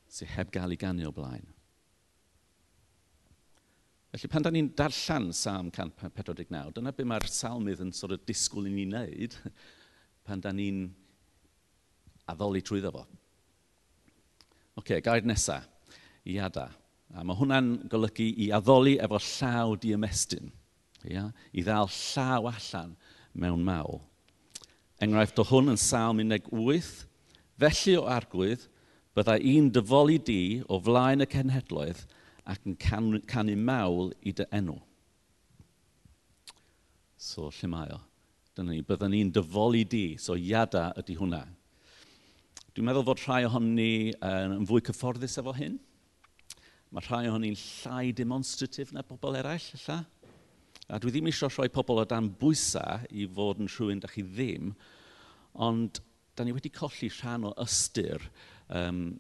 sydd 0.10 0.36
heb 0.36 0.52
gael 0.54 0.76
ei 0.76 0.82
ganu 0.82 1.08
o 1.10 1.14
blaen? 1.16 1.48
Felly 4.10 4.30
pan 4.32 4.42
da 4.42 4.50
ni'n 4.50 4.72
darllen 4.74 5.28
Psalm 5.36 5.68
149, 5.70 6.72
dyna 6.74 6.94
be 6.98 7.06
mae'r 7.06 7.28
salmydd 7.30 7.84
yn 7.84 7.92
sort 7.94 8.16
of 8.16 8.24
disgwyl 8.26 8.66
i 8.66 8.72
ni 8.74 8.88
wneud 8.88 9.36
pan 10.26 10.42
da 10.42 10.50
ni'n 10.54 10.88
addoli 12.34 12.64
trwyddo 12.66 12.90
fo. 12.96 13.04
Oce, 14.80 14.82
okay, 14.82 15.04
gair 15.06 15.28
nesaf, 15.30 15.68
iada. 16.26 16.72
A 17.14 17.22
mae 17.26 17.38
hwnna'n 17.38 17.70
golygu 17.90 18.26
i 18.46 18.50
addoli 18.54 18.96
efo 19.02 19.22
llaw 19.22 19.78
di 19.78 19.94
ymestyn. 19.94 20.50
Ia? 21.10 21.28
I 21.54 21.62
ddal 21.66 21.90
llaw 21.94 22.50
allan 22.50 22.96
mewn 23.38 23.62
mawl. 23.66 24.02
Enghraifft 25.06 25.42
o 25.42 25.46
hwn 25.52 25.76
yn 25.76 25.82
salm 25.82 26.22
18. 26.26 27.06
Felly 27.62 27.98
o 28.00 28.08
argwydd, 28.10 28.66
byddai 29.14 29.42
un 29.54 29.70
dyfoli 29.74 30.18
di 30.18 30.42
o 30.66 30.82
flaen 30.82 31.22
y 31.22 31.30
cenhedloedd– 31.30 32.08
ac 32.50 32.66
yn 32.66 32.78
can, 32.82 33.12
canu 33.30 33.56
mawl 33.58 34.14
i 34.26 34.34
dy 34.36 34.48
enw. 34.56 34.78
So, 37.20 37.50
lle 37.54 37.70
mae 37.70 37.92
o? 37.94 38.00
Dyna 38.58 38.74
ni, 38.74 38.84
byddwn 38.86 39.14
ni'n 39.14 39.34
dyfoli 39.36 39.84
di, 39.88 40.06
so 40.20 40.38
iada 40.40 40.90
ydy 41.00 41.18
hwnna. 41.20 41.44
Dwi'n 42.74 42.88
meddwl 42.88 43.06
fod 43.08 43.22
rhai 43.26 43.44
ohonyn 43.48 43.76
ni 43.78 43.92
uh, 44.16 44.56
yn 44.56 44.66
fwy 44.70 44.82
cyfforddus 44.88 45.38
efo 45.42 45.54
hyn. 45.58 45.78
Mae 46.96 47.06
rhai 47.06 47.28
ohonyn 47.30 47.52
ni'n 47.52 47.60
llai 47.60 48.14
demonstratif 48.18 48.94
na 48.96 49.04
bobl 49.06 49.38
eraill, 49.40 49.70
lla. 49.86 50.00
A 50.90 50.98
dwi 50.98 51.14
ddim 51.14 51.30
eisiau 51.30 51.52
rhoi 51.54 51.70
pobl 51.70 52.02
o 52.02 52.06
dan 52.10 52.32
bwysau 52.40 53.04
i 53.14 53.28
fod 53.30 53.60
yn 53.62 53.70
rhywun 53.70 54.00
da 54.02 54.10
chi 54.10 54.24
ddim, 54.26 54.72
ond 55.54 56.00
da 56.34 56.46
ni 56.46 56.56
wedi 56.56 56.72
colli 56.74 57.12
rhan 57.20 57.46
o 57.46 57.52
ystyr 57.62 58.24
um, 58.74 59.20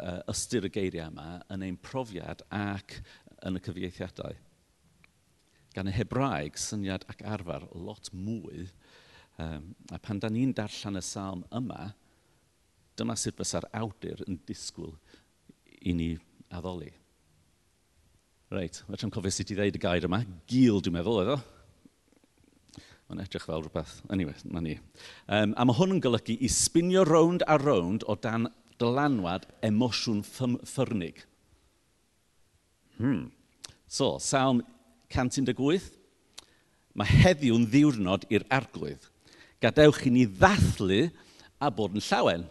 uh, 0.00 0.20
ystyr 0.30 0.68
y 0.68 0.72
geiriau 0.74 1.12
yma 1.12 1.28
yn 1.52 1.64
ein 1.66 1.78
profiad 1.80 2.44
ac 2.54 2.98
yn 3.44 3.58
y 3.58 3.62
cyfieithiadau. 3.64 4.36
Gan 5.74 5.90
y 5.90 5.94
Hebraeg, 5.94 6.58
syniad 6.60 7.06
ac 7.10 7.24
arfer 7.26 7.66
lot 7.74 8.10
mwy, 8.14 8.68
um, 9.42 9.72
a 9.90 9.98
pan 9.98 10.20
da 10.22 10.30
ni'n 10.30 10.54
darllen 10.54 11.00
y 11.00 11.04
salm 11.04 11.42
yma, 11.54 11.92
dyma 12.94 13.16
sut 13.18 13.38
fysa'r 13.38 13.66
awdur 13.74 14.22
yn 14.28 14.38
disgwyl 14.46 14.94
i 15.82 15.94
ni 15.96 16.12
addoli. 16.54 16.92
Reit, 18.54 18.84
fedra'n 18.86 19.10
cofio 19.14 19.32
sut 19.34 19.50
i 19.50 19.58
ddeud 19.58 19.76
y 19.78 19.82
gair 19.82 20.06
yma. 20.06 20.22
Gil, 20.50 20.78
dwi'n 20.84 20.94
meddwl, 20.94 21.24
edo. 21.24 21.38
Mae'n 23.08 23.24
edrych 23.24 23.44
fel 23.44 23.64
rhywbeth. 23.64 23.98
Anyway, 24.14 24.36
na 24.48 24.62
ni. 24.64 24.78
Um, 25.26 25.56
a 25.58 25.66
mae 25.66 25.76
hwn 25.76 25.96
yn 25.96 26.04
golygu 26.04 26.38
i 26.38 26.48
spinio 26.52 27.02
rownd 27.08 27.42
a 27.50 27.58
rownd 27.60 28.06
o 28.08 28.14
dan 28.14 28.46
dylanwad 28.80 29.46
emosiwn 29.64 30.22
ffyrnig. 30.26 31.22
Hmm. 32.98 33.28
So, 33.86 34.18
Salm 34.22 34.62
118, 35.12 35.90
mae 36.94 37.18
heddiw'n 37.22 37.66
ddiwrnod 37.70 38.26
i'r 38.32 38.46
arglwydd. 38.54 39.08
Gadewch 39.62 40.04
i 40.08 40.12
ni 40.14 40.26
ddathlu 40.28 41.06
a 41.62 41.70
bod 41.74 41.96
yn 41.96 42.04
llawen. 42.04 42.46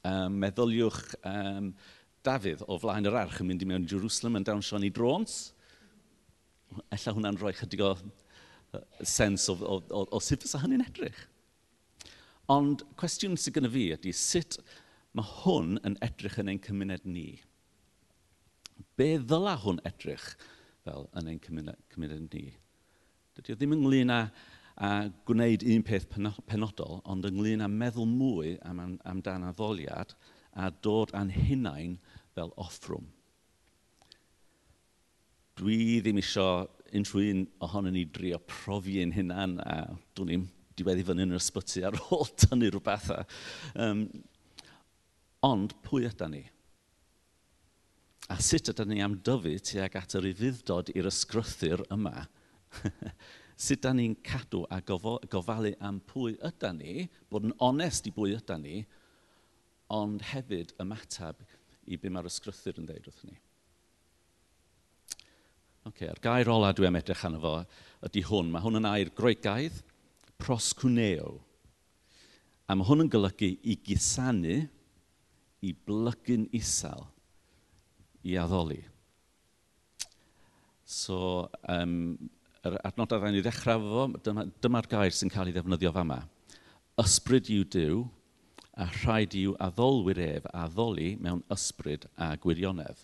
Um, 0.00 0.38
meddyliwch 0.40 1.00
um, 1.28 1.72
Dafydd 2.24 2.60
o 2.68 2.76
flaen 2.80 3.08
yr 3.08 3.16
arch 3.16 3.38
yn 3.40 3.48
mynd 3.48 3.62
i 3.64 3.68
mewn 3.68 3.86
Jerusalem 3.88 4.36
yn 4.40 4.44
dawnsio 4.44 4.80
ni 4.80 4.90
drons. 4.92 5.54
Ella 6.92 7.14
hwnna'n 7.16 7.38
rhoi 7.40 7.54
chydig 7.56 7.80
o 7.84 7.94
sens 9.02 9.48
o, 9.48 9.56
o, 9.56 9.78
o, 9.80 10.02
o 10.04 10.20
sut 10.22 10.44
fysa 10.44 10.60
hynny'n 10.60 10.84
edrych. 10.84 11.16
Ond 12.50 12.82
cwestiwn 12.98 13.36
sydd 13.38 13.58
gyda 13.58 13.70
fi 13.70 13.84
ydy 13.94 14.12
sut 14.16 14.58
mae 15.14 15.26
hwn 15.42 15.76
yn 15.86 15.98
edrych 16.02 16.38
yn 16.42 16.50
ein 16.50 16.62
cymuned 16.64 17.04
ni. 17.06 17.28
Be 18.98 19.12
ddyla 19.22 19.56
hwn 19.62 19.78
edrych 19.86 20.32
fel 20.86 21.06
yn 21.18 21.30
ein 21.30 21.42
cymuned, 21.44 21.78
cymuned 21.94 22.34
ni? 22.34 22.48
Dydy 23.36 23.54
o 23.54 23.58
ddim 23.60 23.76
ynglyn 23.76 24.10
â, 24.10 24.20
a 24.80 24.90
gwneud 25.28 25.62
un 25.68 25.82
peth 25.86 26.08
penodol, 26.48 27.00
ond 27.04 27.28
ynglyn 27.28 27.62
â 27.62 27.68
meddwl 27.70 28.08
mwy 28.08 28.56
am, 28.66 28.80
amdan 29.04 29.46
addoliad 29.50 30.14
a 30.56 30.70
dod 30.82 31.12
â'n 31.14 31.30
hunain 31.34 31.98
fel 32.34 32.54
offrwm. 32.58 33.04
Dwi 35.60 36.00
ddim 36.00 36.18
eisiau 36.22 36.64
unrhyw 36.96 37.34
un 37.34 37.44
ohono 37.66 37.92
ni 37.92 38.06
drio 38.08 38.40
profi 38.48 38.98
ein 39.02 39.12
hunan 39.14 39.58
a 39.62 39.82
dwi'n 40.16 40.48
diwedd 40.80 41.02
i 41.02 41.06
fyny 41.06 41.26
yn 41.26 41.36
yr 41.36 41.42
ysbyty 41.42 41.84
ar 41.86 41.98
ôl 42.08 42.26
tynnu 42.44 42.72
rhywbeth. 42.72 43.12
Um, 43.76 44.06
ond 45.46 45.76
pwy 45.86 46.08
ydy 46.10 46.30
ni? 46.32 46.42
A 48.30 48.38
sut 48.44 48.70
ydy 48.72 48.86
ni 48.86 49.00
am 49.04 49.18
dyfu 49.26 49.56
tuag 49.70 49.96
at 50.00 50.16
yr 50.18 50.28
ufuddod 50.32 50.92
i'r 50.94 51.10
ysgrythyr 51.10 51.84
yma? 51.92 52.26
sut 53.60 53.82
da 53.84 53.92
ni'n 53.92 54.16
cadw 54.24 54.62
a 54.72 54.80
gofalu 54.80 55.74
am 55.84 56.00
pwy 56.08 56.36
ydy 56.48 56.72
ni, 56.78 56.94
bod 57.28 57.48
yn 57.48 57.56
onest 57.60 58.08
i 58.08 58.14
bwy 58.16 58.36
ydy 58.38 58.56
ni, 58.62 58.80
ond 59.92 60.22
hefyd 60.30 60.72
ymateb 60.80 61.42
i 61.90 61.98
be 62.00 62.12
mae'r 62.12 62.28
ysgrythyr 62.30 62.78
yn 62.80 62.88
dweud 62.88 63.08
wrth 63.10 63.24
ni. 63.28 63.36
Okay, 65.90 66.08
a'r 66.12 66.20
gair 66.22 66.48
ola 66.52 66.70
dwi 66.76 66.88
am 66.88 66.98
edrych 67.00 67.24
arno 67.26 67.40
fo 67.42 67.54
ydy 68.06 68.22
hwn. 68.28 68.50
Mae 68.52 68.62
hwn 68.64 68.80
yn 68.80 68.88
air 68.88 69.10
groegaidd, 69.16 69.80
proscwneo. 70.40 71.38
A 72.70 72.76
mae 72.76 72.86
hwn 72.86 73.04
yn 73.04 73.12
golygu 73.12 73.50
i 73.66 73.76
gusanu, 73.86 74.60
i 75.60 75.72
blygu'n 75.86 76.48
isel, 76.56 77.06
i 78.24 78.36
addoli. 78.40 78.80
So, 80.90 81.48
um, 81.70 82.16
yr 82.66 82.78
adnod 82.84 83.12
ar 83.14 83.28
i 83.30 83.42
ddechrau 83.44 83.82
fo, 83.84 84.06
dyma'r 84.24 84.48
dyma 84.62 84.82
gair 84.90 85.14
sy'n 85.14 85.32
cael 85.32 85.50
ei 85.50 85.56
ddefnyddio 85.56 85.92
fama. 85.94 86.22
Ysbryd 87.00 87.50
yw 87.54 87.66
diw, 87.76 88.00
a 88.80 88.86
rhaid 89.02 89.34
yw 89.36 89.54
addolwyr 89.60 90.20
ef 90.24 90.46
a 90.50 90.64
addoli 90.66 91.14
mewn 91.20 91.42
ysbryd 91.52 92.06
a 92.16 92.32
gwirionedd. 92.40 93.02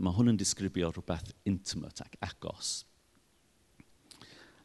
Mae 0.00 0.16
hwn 0.16 0.32
yn 0.32 0.38
disgrifio 0.40 0.92
rhywbeth 0.92 1.32
intimate 1.48 2.04
ac 2.04 2.16
agos. 2.24 2.70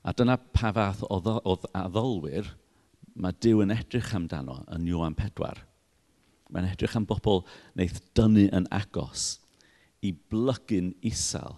A 0.06 0.14
dyna 0.14 0.38
pa 0.38 0.70
fath 0.70 1.02
o, 1.10 1.18
o 1.18 1.56
addolwyr 1.74 2.52
mae 3.18 3.34
Dyw 3.42 3.64
yn 3.64 3.74
edrych 3.74 4.12
amdano 4.14 4.60
yn 4.76 4.86
Iwan 4.92 5.16
4. 5.18 5.64
Mae'n 6.54 6.68
edrych 6.70 6.94
am 7.00 7.08
bobl 7.10 7.42
wneud 7.74 7.98
dynnu 8.18 8.46
yn 8.54 8.68
agos 8.76 9.40
i 10.06 10.12
blygu'n 10.14 10.94
isal. 11.10 11.58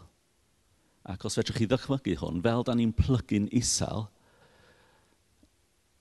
Ac 1.07 1.27
os 1.27 1.36
fedrwch 1.36 1.60
chi 1.60 1.67
ddychmygu 1.67 2.15
hwn, 2.21 2.39
fel 2.45 2.63
da 2.63 2.75
ni'n 2.77 2.95
plygu'n 2.95 3.49
isal, 3.55 4.07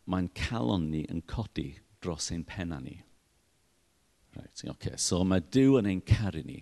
mae'n 0.07 0.31
calon 0.39 0.87
ni 0.93 1.03
yn 1.11 1.25
codi 1.27 1.73
dros 1.99 2.31
ein 2.31 2.47
penna 2.47 2.79
ni. 2.79 3.01
Right, 4.37 4.67
okay. 4.71 4.95
So 5.01 5.25
mae 5.27 5.43
Dyw 5.43 5.81
yn 5.81 5.91
ein 5.91 6.03
caru 6.07 6.45
ni, 6.47 6.61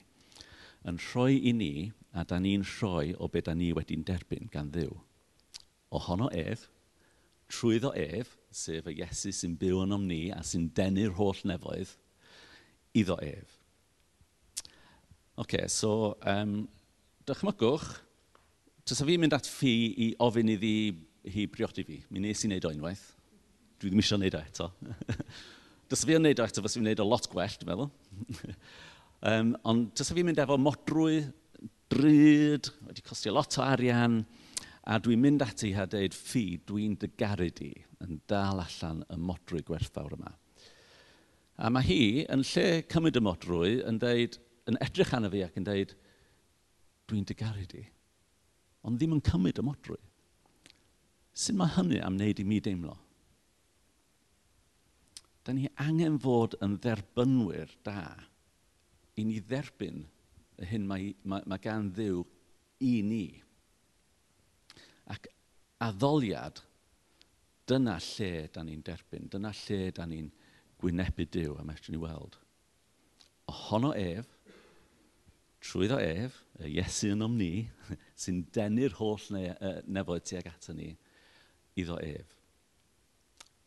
yn 0.88 1.00
rhoi 1.10 1.42
i 1.42 1.52
ni, 1.52 1.74
a 2.16 2.24
da 2.24 2.38
ni'n 2.40 2.64
rhoi 2.78 3.12
o 3.18 3.28
beth 3.28 3.50
da 3.50 3.58
ni 3.58 3.74
wedi'n 3.76 4.06
derbyn 4.06 4.48
gan 4.52 4.72
Dduw 4.72 4.94
ohono 5.96 6.30
ef, 6.34 6.68
trwyddo 7.52 7.92
ef, 7.98 8.36
sef 8.54 8.88
y 8.90 8.98
Iesu 9.00 9.32
sy'n 9.34 9.58
byw 9.60 9.82
yn 9.84 9.96
ni 10.08 10.22
a 10.34 10.40
sy'n 10.46 10.70
denu'r 10.76 11.14
holl 11.18 11.42
nefoedd, 11.48 11.92
iddo 12.94 13.18
ef. 13.22 13.60
Oce, 15.34 15.42
okay, 15.42 15.68
so, 15.68 16.14
um, 16.30 16.64
dychmygwch, 17.26 17.88
Tysa 18.84 19.06
fi'n 19.08 19.22
mynd 19.22 19.32
at 19.32 19.46
ffi 19.48 19.72
i 20.04 20.06
ofyn 20.20 20.50
iddi 20.52 20.74
hi 21.32 21.46
briodi 21.48 21.86
fi. 21.88 22.02
Mi 22.12 22.20
nes 22.20 22.42
i 22.44 22.50
wneud 22.50 22.66
o 22.68 22.72
unwaith. 22.74 23.04
Dwi 23.80 23.88
ddim 23.88 24.02
eisiau 24.02 24.18
wneud 24.18 24.34
o 24.36 24.42
eto. 24.44 24.66
Dysa 25.88 26.08
fi 26.08 26.16
yn 26.18 26.20
wneud 26.20 26.42
o 26.42 26.44
eto, 26.44 26.64
fes 26.64 26.76
fi'n 26.76 26.84
wneud 26.84 27.00
o 27.00 27.06
lot 27.08 27.28
gwell, 27.32 27.54
dwi'n 27.62 27.70
meddwl. 27.70 27.88
um, 29.30 29.54
ond 29.72 29.88
dysa 29.96 30.16
fi'n 30.16 30.28
mynd 30.28 30.42
efo 30.44 30.58
modrwy, 30.60 31.22
dryd, 31.94 32.68
wedi 32.90 33.06
costio 33.08 33.32
lot 33.32 33.56
o 33.56 33.64
arian, 33.64 34.20
A 34.84 34.98
dwi'n 35.00 35.22
mynd 35.22 35.42
ati 35.44 35.70
a 35.72 35.86
dweud 35.88 36.12
ffi, 36.12 36.58
dwi'n 36.68 36.98
dygaru 37.00 37.48
di 37.56 37.70
yn 38.04 38.18
dal 38.28 38.60
allan 38.60 39.00
y 39.08 39.16
modrwy 39.16 39.62
gwerthfawr 39.64 40.16
yma. 40.18 40.32
A 41.56 41.70
mae 41.72 41.86
hi, 41.86 42.00
yn 42.34 42.42
lle 42.44 42.82
cymryd 42.92 43.16
y 43.16 43.22
modrwy, 43.24 43.78
yn, 43.88 44.00
deud, 44.02 44.36
yn 44.68 44.76
edrych 44.84 45.14
arno 45.16 45.30
fi 45.32 45.44
ac 45.46 45.56
yn 45.56 45.64
dweud, 45.64 45.94
dwi'n 47.08 47.24
dygaru 47.30 47.64
di. 47.70 47.84
Ond 48.84 49.00
ddim 49.00 49.14
yn 49.16 49.24
cymryd 49.24 49.62
y 49.62 49.64
modrwy. 49.64 50.00
Sut 51.34 51.56
mae 51.58 51.72
hynny 51.78 52.02
am 52.04 52.18
wneud 52.18 52.42
i 52.42 52.46
mi 52.46 52.60
deimlo? 52.62 52.98
Da 55.44 55.54
ni 55.56 55.64
angen 55.80 56.18
fod 56.20 56.58
yn 56.64 56.76
dderbynwyr 56.82 57.72
da 57.86 58.02
i 59.16 59.24
ni 59.24 59.40
dderbyn 59.40 60.04
y 60.60 60.68
hyn 60.68 60.84
mae, 60.88 61.14
mae, 61.24 61.44
mae 61.48 61.62
gan 61.62 61.88
ddiw 61.96 62.22
i 62.84 62.94
ni 63.06 63.24
addoliad, 65.84 66.60
dyna 67.68 67.96
lle 68.02 68.48
da 68.52 68.64
ni'n 68.64 68.82
derbyn, 68.84 69.28
dyna 69.32 69.52
lle 69.64 69.90
da 69.96 70.06
ni'n 70.08 70.30
gwynebu 70.80 71.26
Dyw 71.32 71.58
am 71.60 71.72
eich 71.72 71.88
ni 71.92 72.00
weld. 72.00 72.36
Ohono 73.50 73.92
ef, 73.96 74.28
trwyddo 75.64 75.98
ef, 76.00 76.36
y 76.60 76.74
Iesu 76.76 77.12
yn 77.14 77.24
om 77.24 77.36
ni, 77.40 77.66
sy'n 78.20 78.44
denu'r 78.54 78.96
holl 79.00 79.28
ne 79.34 79.46
nefoedd 79.88 80.26
tuag 80.28 80.50
ato 80.52 80.76
ni, 80.76 80.92
iddo 81.80 81.98
ef. 82.04 82.34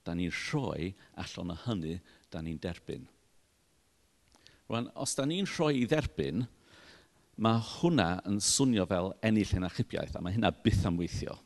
Da 0.05 0.15
ni'n 0.15 0.33
rhoi 0.33 0.93
allan 1.19 1.53
o 1.53 1.57
hynny, 1.65 1.97
da 2.31 2.41
ni'n 2.43 2.61
derbyn. 2.63 3.07
Rwan, 4.67 4.91
os 4.99 5.15
da 5.17 5.25
ni'n 5.27 5.47
rhoi 5.47 5.81
i 5.81 5.89
dderbyn, 5.89 6.45
mae 7.43 7.59
hwnna 7.77 8.07
yn 8.27 8.39
swnio 8.43 8.87
fel 8.89 9.13
ennill 9.25 9.57
yn 9.57 9.67
achubiaeth, 9.67 10.15
a 10.17 10.23
mae 10.23 10.35
hynna 10.35 10.51
byth 10.63 10.85
am 10.89 10.97
weithio 10.99 11.37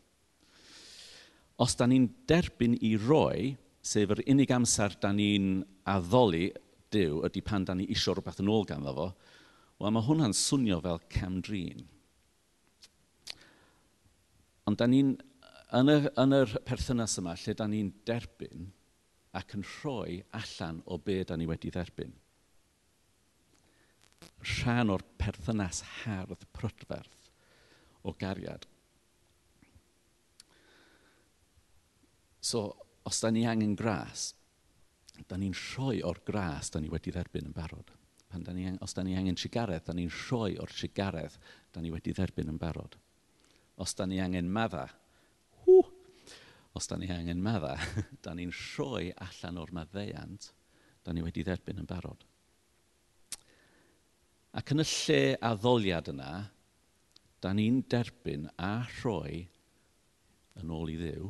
os 1.62 1.78
da 1.78 1.88
ni'n 1.88 2.10
derbyn 2.30 2.78
i 2.82 2.95
roi, 2.97 3.56
sef 3.82 4.13
yr 4.15 4.24
unig 4.32 4.52
amser 4.54 4.97
da 5.02 5.12
ni'n 5.13 5.62
addoli 5.89 6.50
Dyw 6.91 7.21
ydy 7.24 7.39
pan 7.47 7.63
da 7.63 7.74
ni 7.78 7.86
isio 7.93 8.12
rhywbeth 8.12 8.41
yn 8.43 8.50
ôl 8.52 8.65
ganddo 8.67 8.91
fo, 8.97 9.08
wel 9.80 9.93
mae 9.95 10.04
hwnna'n 10.04 10.36
swnio 10.36 10.82
fel 10.84 11.00
camdrin. 11.13 11.86
Ond 14.67 14.80
da 14.82 14.88
ni'n, 14.91 15.13
yn, 15.80 15.91
y, 15.93 15.95
yn 16.19 16.36
yr 16.36 16.58
perthynas 16.67 17.15
yma, 17.21 17.38
lle 17.39 17.56
da 17.56 17.69
ni'n 17.71 17.93
derbyn 18.08 18.67
ac 19.39 19.56
yn 19.56 19.63
rhoi 19.78 20.19
allan 20.36 20.82
o 20.84 21.00
be 21.00 21.21
da 21.24 21.38
ni 21.39 21.47
wedi 21.47 21.71
dderbyn. 21.71 22.12
Rhan 24.43 24.91
o'r 24.91 25.06
perthynas 25.21 25.80
hardd 26.02 26.43
prydferth 26.58 27.32
o 28.04 28.13
gariad. 28.19 28.67
So, 32.41 32.65
os 33.06 33.21
da 33.21 33.30
ni 33.32 33.45
angen 33.45 33.75
gras, 33.77 34.32
da 35.30 35.38
ni'n 35.38 35.54
rhoi 35.54 36.01
o'r 36.06 36.21
gras 36.25 36.71
da 36.73 36.82
ni 36.82 36.89
wedi 36.89 37.13
dderbyn 37.13 37.51
yn 37.51 37.56
barod. 37.56 37.91
Pan 38.32 38.43
da 38.43 38.54
ni, 38.56 38.65
os 38.82 38.95
da 38.97 39.04
ni 39.06 39.13
angen 39.19 39.38
sigaredd, 39.38 39.86
da 39.86 39.93
ni'n 39.93 40.10
rhoi 40.10 40.56
o'r 40.62 40.73
sigaredd 40.73 41.38
da 41.73 41.84
ni 41.84 41.91
wedi 41.93 42.15
dderbyn 42.15 42.49
yn 42.54 42.60
barod. 42.62 42.97
Os 43.82 43.93
da 43.97 44.08
ni 44.08 44.21
angen 44.23 44.49
madda, 44.49 44.88
hw, 45.65 45.82
os 46.73 46.88
da 46.89 46.97
ni 46.97 47.12
angen 47.13 47.43
madda, 47.43 47.75
da 48.23 48.34
ni'n 48.38 48.54
rhoi 48.56 49.12
allan 49.21 49.62
o'r 49.62 49.73
maddeiant 49.75 50.51
da 51.06 51.13
ni 51.13 51.23
wedi 51.25 51.43
dderbyn 51.45 51.82
yn 51.82 51.89
barod. 51.89 52.25
Ac 54.58 54.73
yn 54.73 54.84
y 54.84 54.88
lle 54.88 55.21
addoliad 55.47 56.10
yna, 56.12 56.32
da 57.41 57.54
ni'n 57.56 57.82
derbyn 57.89 58.49
a 58.62 58.73
rhoi 58.99 59.45
yn 60.62 60.73
ôl 60.75 60.91
i 60.91 60.97
ddiw, 60.99 61.30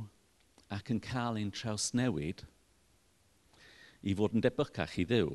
ac 0.72 0.92
yn 0.94 1.02
cael 1.04 1.40
ein 1.40 1.52
trawsnewid 1.56 2.46
i 4.02 4.16
fod 4.18 4.36
yn 4.38 4.44
debycach 4.44 4.98
i 5.02 5.06
ddiw. 5.08 5.34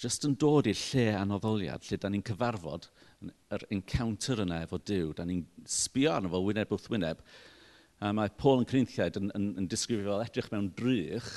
Just 0.00 0.24
yn 0.28 0.36
dod 0.40 0.68
i'r 0.70 0.80
lle 0.80 1.06
anoddoliad 1.18 1.84
lle 1.88 1.98
da 2.00 2.08
ni'n 2.12 2.24
cyfarfod 2.24 2.88
yr 3.52 3.64
encounter 3.74 4.40
yna 4.44 4.62
efo 4.64 4.78
Dyw, 4.80 5.12
da 5.16 5.26
ni'n 5.28 5.44
sbio 5.68 6.14
arno 6.14 6.30
fo 6.32 6.40
wyneb 6.46 6.72
wrth 6.72 6.88
wyneb, 6.92 7.20
a 8.00 8.12
mae 8.16 8.32
Paul 8.40 8.62
yn 8.62 8.68
Corinthiaid 8.68 9.18
yn, 9.20 9.32
yn, 9.36 9.48
yn 9.60 9.68
disgrifio 9.68 10.14
fel 10.14 10.24
edrych 10.24 10.48
mewn 10.52 10.70
drych, 10.76 11.30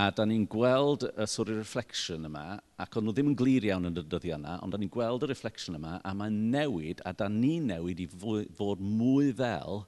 a 0.00 0.08
da 0.10 0.24
ni'n 0.26 0.46
gweld 0.50 1.04
y 1.10 1.26
sort 1.30 1.52
of 1.52 1.58
reflection 1.60 2.24
yma, 2.26 2.58
ac 2.80 2.96
ond 2.96 3.06
nhw 3.06 3.14
ddim 3.14 3.32
yn 3.32 3.36
glir 3.38 3.66
iawn 3.68 3.90
yn 3.90 4.00
y 4.00 4.02
dyddiau 4.02 4.38
yna, 4.38 4.56
ond 4.64 4.74
da 4.74 4.80
ni'n 4.80 4.92
gweld 4.94 5.26
y 5.26 5.30
reflection 5.30 5.76
yma, 5.78 5.98
a 6.00 6.14
mae'n 6.16 6.38
newid, 6.54 7.02
a 7.04 7.12
da 7.12 7.28
ni'n 7.30 7.68
newid 7.74 8.00
i 8.02 8.08
fod 8.08 8.82
mwy 8.82 9.34
fel 9.36 9.84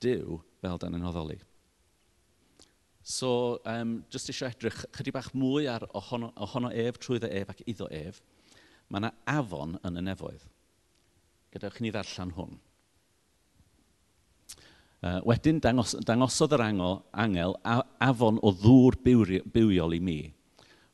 Dyw 0.00 0.40
fel 0.60 0.80
dan 0.80 0.96
yn 0.96 1.04
hoddoli. 1.04 1.38
So, 3.00 3.58
um, 3.64 4.00
jyst 4.12 4.30
eisiau 4.30 4.52
edrych 4.52 4.82
chydig 4.96 5.14
bach 5.16 5.30
mwy 5.34 5.66
ar 5.72 5.86
ohono, 5.96 6.30
ohono 6.36 6.70
ef, 6.70 6.98
trwyddo 7.00 7.30
ef 7.32 7.52
ac 7.52 7.62
iddo 7.66 7.88
ef. 7.90 8.20
Mae 8.90 9.00
yna 9.00 9.12
afon 9.28 9.78
yn 9.86 10.00
y 10.00 10.02
nefoedd. 10.04 10.44
Gadewch 11.54 11.80
i 11.80 11.86
ni 11.86 11.92
ddarllen 11.94 12.34
hwn. 12.36 12.58
Uh, 15.00 15.16
wedyn 15.24 15.62
dangos, 15.64 15.94
dangosodd 16.04 16.52
yr 16.58 16.66
angel, 16.66 16.98
angel 17.16 17.56
a, 17.64 17.78
afon 18.04 18.38
o 18.44 18.52
ddŵr 18.52 18.98
bywiol 19.00 19.96
i 19.96 20.00
mi. 20.04 20.20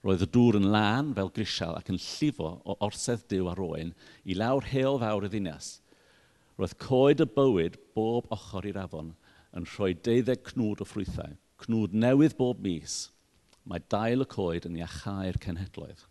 Roedd 0.06 0.22
y 0.22 0.30
dŵr 0.30 0.60
yn 0.60 0.70
lân 0.70 1.10
fel 1.16 1.32
grisial 1.34 1.74
ac 1.74 1.90
yn 1.90 1.98
llifo 1.98 2.52
o 2.62 2.78
orsedd 2.86 3.26
dyw 3.32 3.50
ar 3.50 3.62
oen 3.64 3.90
i 4.22 4.38
lawr 4.38 4.70
heol 4.70 5.02
fawr 5.02 5.26
y 5.26 5.32
ddinas– 5.34 5.74
Roedd 6.56 6.76
coed 6.80 7.20
y 7.20 7.26
bywyd 7.36 7.76
bob 7.96 8.30
ochr 8.32 8.68
i'r 8.70 8.78
afon 8.80 9.12
yn 9.56 9.66
rhoi 9.74 9.92
deuddeg 10.06 10.44
cnwd 10.50 10.82
o 10.84 10.86
ffrwythau, 10.88 11.36
cnwd 11.64 11.96
newydd 11.96 12.36
bob 12.38 12.62
mis. 12.64 13.10
Mae 13.66 13.82
dail 13.92 14.24
y 14.24 14.28
coed 14.30 14.68
yn 14.68 14.78
iachau'r 14.80 15.40
cenhedloedd. 15.42 16.04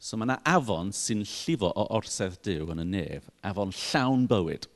So 0.00 0.16
mae 0.16 0.30
yna 0.30 0.38
afon 0.48 0.90
sy'n 0.96 1.22
llifo 1.28 1.70
o 1.76 1.86
orsedd 1.98 2.38
diw 2.46 2.70
yn 2.72 2.82
y 2.82 2.86
nef, 2.88 3.28
afon 3.44 3.74
llawn 3.76 4.26
bywyd. 4.30 4.66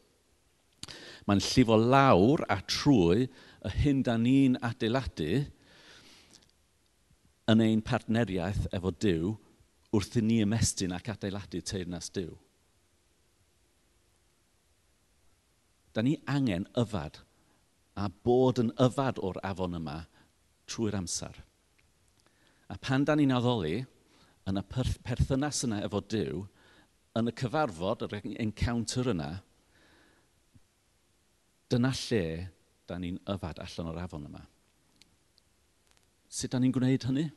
Mae'n 1.24 1.40
llifo 1.40 1.78
lawr 1.80 2.44
a 2.52 2.58
trwy 2.68 3.24
y 3.24 3.74
hyn 3.80 4.02
da 4.04 4.18
ni'n 4.20 4.58
adeiladu 4.60 5.46
yn 7.50 7.62
ein 7.64 7.82
partneriaeth 7.84 8.68
efo 8.76 8.92
diw 8.92 9.32
wrth 9.96 10.18
i 10.20 10.24
ni 10.24 10.42
ymestyn 10.44 10.92
ac 10.96 11.08
adeiladu 11.14 11.62
teirnas 11.64 12.10
diw. 12.12 12.34
da 15.94 16.02
ni 16.02 16.16
angen 16.26 16.66
yfad 16.80 17.20
a 17.94 18.08
bod 18.26 18.58
yn 18.62 18.72
yfad 18.82 19.20
o'r 19.22 19.38
afon 19.46 19.78
yma 19.78 20.00
trwy'r 20.70 20.98
amser. 20.98 21.36
A 22.68 22.76
pan 22.80 23.04
da 23.06 23.14
ni'n 23.14 23.34
addoli 23.36 23.84
yn 24.50 24.60
y 24.60 24.64
perthynas 24.72 25.62
yna 25.66 25.80
efo 25.86 26.00
Dyw, 26.02 26.42
yn 27.14 27.30
y 27.30 27.34
cyfarfod, 27.38 28.02
yr 28.08 28.16
encounter 28.42 29.12
yna, 29.14 29.30
dyna 31.70 31.92
lle 31.94 32.24
da 32.90 32.98
ni'n 33.00 33.20
yfad 33.30 33.62
allan 33.62 33.92
o'r 33.92 34.02
afon 34.02 34.26
yma. 34.28 34.42
Sut 36.28 36.52
da 36.52 36.58
ni'n 36.58 36.74
gwneud 36.74 37.06
hynny? 37.06 37.28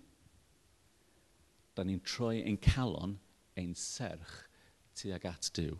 Da 1.77 1.85
ni'n 1.85 2.01
troi 2.01 2.41
ein 2.41 2.57
calon, 2.57 3.19
ein 3.57 3.75
serch, 3.77 4.47
tuag 4.97 5.29
at 5.29 5.51
Dyw 5.53 5.77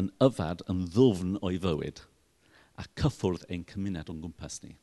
yn 0.00 0.10
yfad 0.24 0.64
yn 0.72 0.84
ddwfn 0.94 1.38
o'i 1.44 1.60
fywyd 1.62 2.02
a 2.80 2.86
cyffwrdd 2.98 3.46
ein 3.52 3.64
cymuned 3.68 4.10
o'n 4.12 4.22
gwmpas 4.24 4.60
ni. 4.64 4.74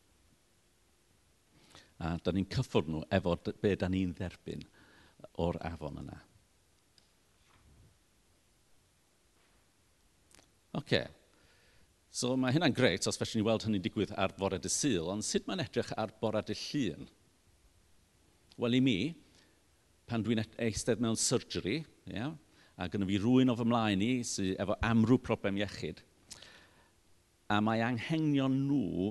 A 1.99 2.15
da 2.23 2.31
ni'n 2.31 2.47
cyffwrdd 2.53 2.91
nhw 2.91 3.03
efo 3.17 3.35
be 3.63 3.75
da 3.75 3.89
ni'n 3.91 4.15
dderbyn 4.17 4.65
o'r 5.43 5.57
afon 5.71 6.01
yna. 6.03 6.19
Oce. 10.73 10.83
Okay. 10.83 11.07
So 12.09 12.33
mae 12.39 12.53
hynna'n 12.55 12.73
greit 12.73 13.05
os 13.07 13.19
felly 13.19 13.39
ni 13.39 13.45
weld 13.45 13.63
hynny'n 13.67 13.83
digwydd 13.85 14.15
ar 14.17 14.33
bore 14.37 14.57
dy 14.61 14.69
syl, 14.73 15.11
ond 15.13 15.25
sut 15.25 15.45
mae'n 15.45 15.61
edrych 15.61 15.91
ar 16.01 16.13
bore 16.21 16.41
dy 16.45 16.55
llun? 16.57 17.05
Wel 18.59 18.77
i 18.79 18.81
mi, 18.83 18.95
pan 20.09 20.25
dwi'n 20.25 20.41
e- 20.41 20.47
eistedd 20.65 21.03
mewn 21.03 21.19
surgery, 21.19 21.83
yeah, 22.09 22.33
a 22.79 22.87
gyda 22.87 23.07
fi 23.09 23.17
rwy'n 23.19 23.51
o 23.51 23.57
fy 23.59 23.65
mlaen 23.67 24.03
i 24.05 24.11
sydd 24.27 24.59
efo 24.63 24.77
amrw 24.87 25.17
problem 25.19 25.59
iechyd. 25.59 25.99
A 27.51 27.59
mae 27.65 27.83
anghenion 27.83 28.55
nhw 28.69 29.09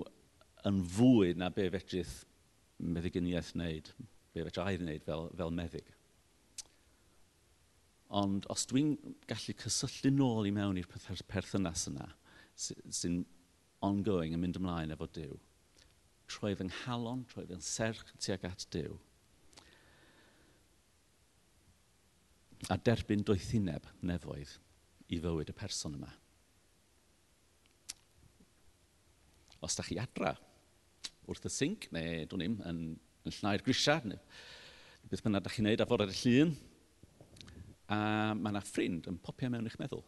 yn 0.68 0.80
fwy 0.96 1.34
na 1.36 1.50
be 1.52 1.68
fedrith 1.74 2.22
meddyginiaeth 2.78 3.52
wneud, 3.56 3.90
be 4.32 4.44
fedrai 4.46 4.78
wneud 4.78 5.04
fel, 5.04 5.28
fel 5.36 5.52
meddyg. 5.54 5.90
Ond 8.18 8.46
os 8.52 8.64
dwi'n 8.70 8.94
gallu 9.28 9.54
cysylltu 9.60 10.14
nôl 10.14 10.48
i 10.48 10.54
mewn 10.54 10.78
i'r 10.80 10.88
perthynas 11.28 11.88
yna, 11.90 12.08
sy'n 12.56 13.20
ongoing 13.84 14.32
yn 14.32 14.42
mynd 14.42 14.56
ymlaen 14.58 14.94
efo 14.94 15.10
Dyw, 15.12 15.36
troi 16.30 16.54
fy 16.56 16.70
nghalon, 16.70 17.26
troi 17.28 17.44
fy 17.50 17.60
serch 17.64 18.14
tuag 18.16 18.48
at 18.48 18.64
Dyw, 18.72 18.96
a 22.66 22.76
derbyn 22.82 23.22
doethineb 23.22 23.86
nefoedd 24.02 24.56
i 25.14 25.20
fywyd 25.22 25.52
y 25.52 25.54
person 25.56 25.94
yma. 25.98 26.10
Os 29.64 29.78
da 29.78 29.84
chi 29.86 29.98
adra 29.98 30.34
wrth 31.28 31.46
y 31.46 31.52
sync, 31.52 31.88
neu 31.94 32.26
dwi'n 32.28 32.42
ni'n 32.44 32.58
yn, 32.70 32.82
yn 33.26 33.36
llnau'r 33.38 33.64
grisia, 33.64 33.98
neu 34.04 34.18
beth 35.08 35.22
bynnag 35.24 35.44
da 35.44 35.52
chi'n 35.52 35.68
neud 35.68 35.82
a 35.82 35.86
fod 35.88 36.04
ar 36.04 36.12
y 36.12 36.16
llun, 36.18 36.54
a 37.88 37.98
mae 38.36 38.52
yna 38.52 38.62
ffrind 38.64 39.08
yn 39.10 39.20
popio 39.24 39.50
mewn 39.52 39.68
i'ch 39.68 39.78
meddwl. 39.80 40.04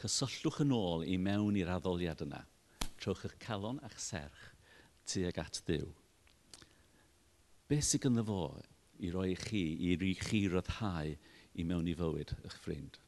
Cysylltwch 0.00 0.62
yn 0.64 0.74
ôl 0.74 1.04
i 1.06 1.18
mewn 1.20 1.58
i'r 1.60 1.74
addoliad 1.76 2.24
yna. 2.24 2.40
Trowch 3.00 3.26
eich 3.28 3.36
calon 3.42 3.78
a'ch 3.84 3.98
serch 4.00 4.46
tuag 5.08 5.38
at 5.42 5.60
ddiw. 5.66 5.86
Be 7.68 7.78
sy'n 7.84 8.02
gynddo 8.06 8.24
fo 8.26 8.40
i 9.00 9.10
roi 9.12 9.30
i 9.32 9.38
chi, 9.38 9.62
i 9.88 9.94
ri 10.00 10.14
chi 10.18 10.44
ryddhau 10.48 11.14
i 11.58 11.66
mewn 11.66 11.88
i 11.90 11.96
fywyd 11.96 12.34
eich 12.44 12.56
ffrind. 12.60 12.98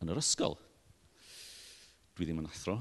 Yn 0.00 0.12
yr 0.12 0.20
ysgol, 0.22 0.56
dwi 2.16 2.26
ddim 2.26 2.40
yn 2.40 2.48
athro, 2.48 2.78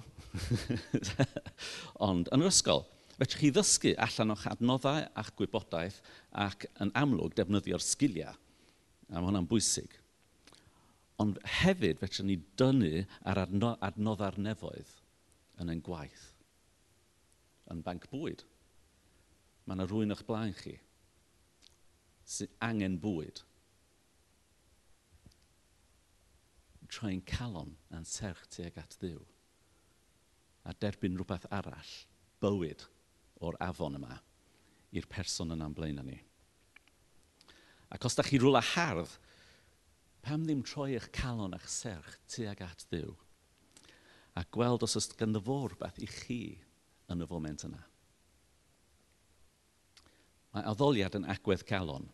ond 2.10 2.32
yn 2.32 2.46
yr 2.46 2.52
ysgol, 2.52 2.86
fedrwch 3.18 3.42
chi 3.42 3.50
ddysgu 3.52 3.96
allan 4.00 4.32
o'ch 4.36 4.46
adnoddau 4.48 5.04
a'ch 5.20 5.34
gwybodaeth 5.40 6.00
ac 6.46 6.70
yn 6.84 6.94
amlwg 7.00 7.36
defnyddio'r 7.36 7.84
sgiliau. 7.84 8.38
A 9.10 9.18
mae 9.18 9.26
hwnna'n 9.26 9.50
bwysig. 9.50 9.92
Ond 11.20 11.42
hefyd 11.60 12.00
fedrwch 12.00 12.24
ni 12.24 12.38
dynnu 12.60 13.04
ar 13.28 13.42
adno 13.44 13.74
adnoddau'r 13.84 14.40
nefoedd 14.40 14.96
yn 15.60 15.74
ein 15.74 15.84
gwaith, 15.84 16.30
yn 17.74 17.84
banc 17.84 18.08
bwyd, 18.14 18.46
mae 19.70 19.78
yna 19.78 19.86
rhywun 19.86 20.16
o'ch 20.16 20.26
blaen 20.26 20.56
chi 20.58 20.80
sy'n 22.30 22.52
angen 22.66 22.98
bwyd. 23.02 23.42
Troi'n 26.90 27.22
calon 27.30 27.76
a'n 27.94 28.06
serch 28.10 28.48
tuag 28.54 28.78
at 28.82 28.98
ddiw. 29.02 29.20
A 30.66 30.74
derbyn 30.74 31.18
rhywbeth 31.18 31.46
arall, 31.54 31.94
bywyd 32.42 32.86
o'r 33.46 33.58
afon 33.64 33.98
yma, 34.00 34.20
i'r 34.94 35.10
person 35.10 35.54
yna'n 35.56 35.78
blaen 35.78 36.02
ni. 36.06 36.18
Ac 37.94 38.06
os 38.06 38.18
da 38.18 38.26
chi 38.26 38.42
rwla 38.42 38.62
hardd, 38.74 39.16
pam 40.26 40.46
ddim 40.46 40.62
troi 40.66 40.96
eich 40.98 41.10
calon 41.16 41.56
a'ch 41.58 41.70
serch 41.70 42.18
tuag 42.30 42.62
at 42.66 42.86
ddiw? 42.90 43.14
A 44.38 44.46
gweld 44.54 44.86
os 44.86 44.98
oes 44.98 45.10
ganddo 45.18 45.42
fo 45.46 45.64
rhywbeth 45.68 46.02
i 46.02 46.10
chi 46.10 46.42
yn 47.10 47.26
y 47.26 47.30
foment 47.30 47.66
yna 47.70 47.82
a 50.60 50.72
addoliad 50.74 51.16
yn 51.18 51.28
agwedd 51.32 51.66
calon. 51.70 52.10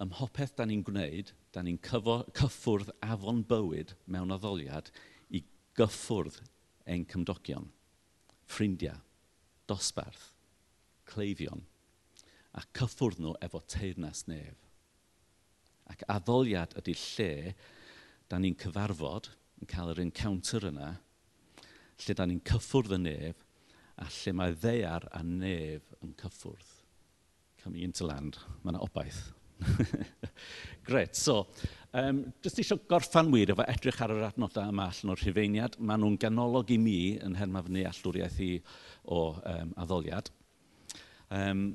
Ym 0.00 0.12
mhopeth 0.14 0.54
da 0.56 0.64
ni'n 0.68 0.84
gwneud, 0.86 1.32
da 1.52 1.62
ni'n 1.64 1.80
cyffwrdd 1.84 2.92
afon 3.04 3.42
bywyd 3.48 3.94
mewn 4.06 4.32
addoliad 4.34 4.88
i 5.34 5.42
gyffwrdd 5.76 6.38
ein 6.90 7.04
cymdogion, 7.10 7.68
ffrindiau, 8.48 9.02
dosbarth, 9.68 10.30
cleifion, 11.10 11.66
a 12.56 12.64
cyffwrdd 12.76 13.20
nhw 13.20 13.36
efo 13.44 13.60
teirnas 13.74 14.24
nef. 14.30 14.56
Ac 15.90 16.06
addoliad 16.08 16.74
ydy 16.80 16.96
lle 16.96 17.54
da 18.30 18.38
ni'n 18.38 18.58
cyfarfod, 18.58 19.32
yn 19.60 19.68
cael 19.68 19.92
yr 19.92 20.04
encounter 20.06 20.70
yna, 20.70 20.94
lle 22.00 22.16
da 22.16 22.26
ni'n 22.26 22.44
cyffwrdd 22.46 22.96
y 22.96 23.02
nef, 23.04 23.46
a 24.00 24.08
lle 24.08 24.32
mae 24.38 24.54
ddeiar 24.56 25.10
a 25.12 25.20
nef 25.26 25.90
yn 26.00 26.14
cyffwrdd. 26.20 26.79
Cymru 27.60 27.84
into 27.84 28.06
land. 28.08 28.38
Mae 28.62 28.72
yna 28.72 28.82
obaith. 28.84 29.20
Gret, 30.86 31.16
so, 31.16 31.42
um, 31.92 32.22
jyst 32.44 32.60
eisiau 32.62 32.80
gorffan 32.88 33.30
wir 33.34 33.52
efo 33.52 33.66
edrych 33.68 34.00
ar 34.04 34.14
yr 34.14 34.28
adnodau 34.30 34.72
yma 34.72 34.88
allan 34.88 35.12
o'r 35.14 35.20
rhifeiniad. 35.20 35.76
Maen 35.78 36.02
nhw'n 36.04 36.18
ganolog 36.22 36.72
i 36.72 36.78
mi 36.80 36.98
yn 37.20 37.36
hermafnu 37.38 37.84
allwriaeth 37.90 38.38
i 38.46 38.52
o 39.04 39.22
um, 39.36 39.74
addoliad. 39.84 40.30
Um, 41.30 41.66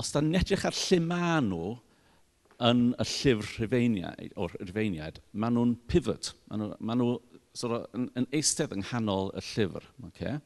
os 0.00 0.12
da 0.14 0.22
ni'n 0.22 0.40
edrych 0.40 0.64
ar 0.66 0.76
lle 0.78 1.00
maen 1.04 1.50
nhw 1.52 1.74
yn 2.64 2.84
y 3.02 3.08
llyfr 3.10 3.50
rhifeiniad, 3.58 4.24
o'r 4.40 4.56
rhifeiniad, 4.62 5.20
maen 5.32 5.58
nhw'n 5.58 5.76
pivot. 5.90 6.32
Maen 6.48 6.64
nhw, 6.64 6.78
maen 6.80 7.02
nhw 7.02 7.10
sort 7.54 7.76
of, 7.76 7.84
yn, 7.98 8.08
yn 8.18 8.30
eistedd 8.34 8.72
yng 8.74 8.86
nghanol 8.86 9.30
y 9.36 9.44
llyfr. 9.52 9.90
Okay? 10.08 10.38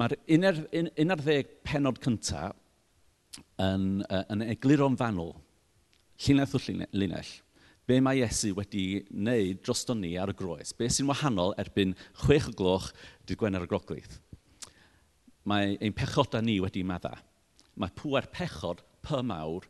Mae'r 0.00 0.16
un, 0.34 0.48
un, 0.48 0.90
un 1.04 1.14
ar 1.14 1.22
ddeg 1.22 1.54
penod 1.68 2.00
cyntaf 2.02 2.58
yn, 3.62 3.86
uh, 4.08 4.24
yn 4.32 4.44
egluro'n 4.52 4.98
fanwl, 5.00 5.34
llinell 6.22 6.56
o 6.56 6.60
llinell, 6.62 7.32
be 7.88 7.98
mae 8.00 8.20
Iesu 8.22 8.52
wedi 8.56 9.02
wneud 9.10 9.62
drosto 9.64 9.96
ni 9.98 10.14
ar 10.20 10.30
y 10.30 10.36
groes, 10.38 10.72
be 10.76 10.88
sy'n 10.90 11.08
wahanol 11.10 11.56
erbyn 11.60 11.96
chwech 12.22 12.50
o 12.52 12.54
gloch 12.56 12.90
dydd 13.26 13.40
Gwener 13.40 13.66
y 13.66 13.70
Groglith. 13.70 14.20
Mae 15.48 15.76
ein 15.82 15.94
pechoda 15.96 16.42
ni 16.42 16.60
wedi 16.62 16.84
madda. 16.86 17.16
Mae 17.74 17.90
pŵer 17.98 18.28
pechod 18.30 18.84
py 19.02 19.22
mawr 19.26 19.66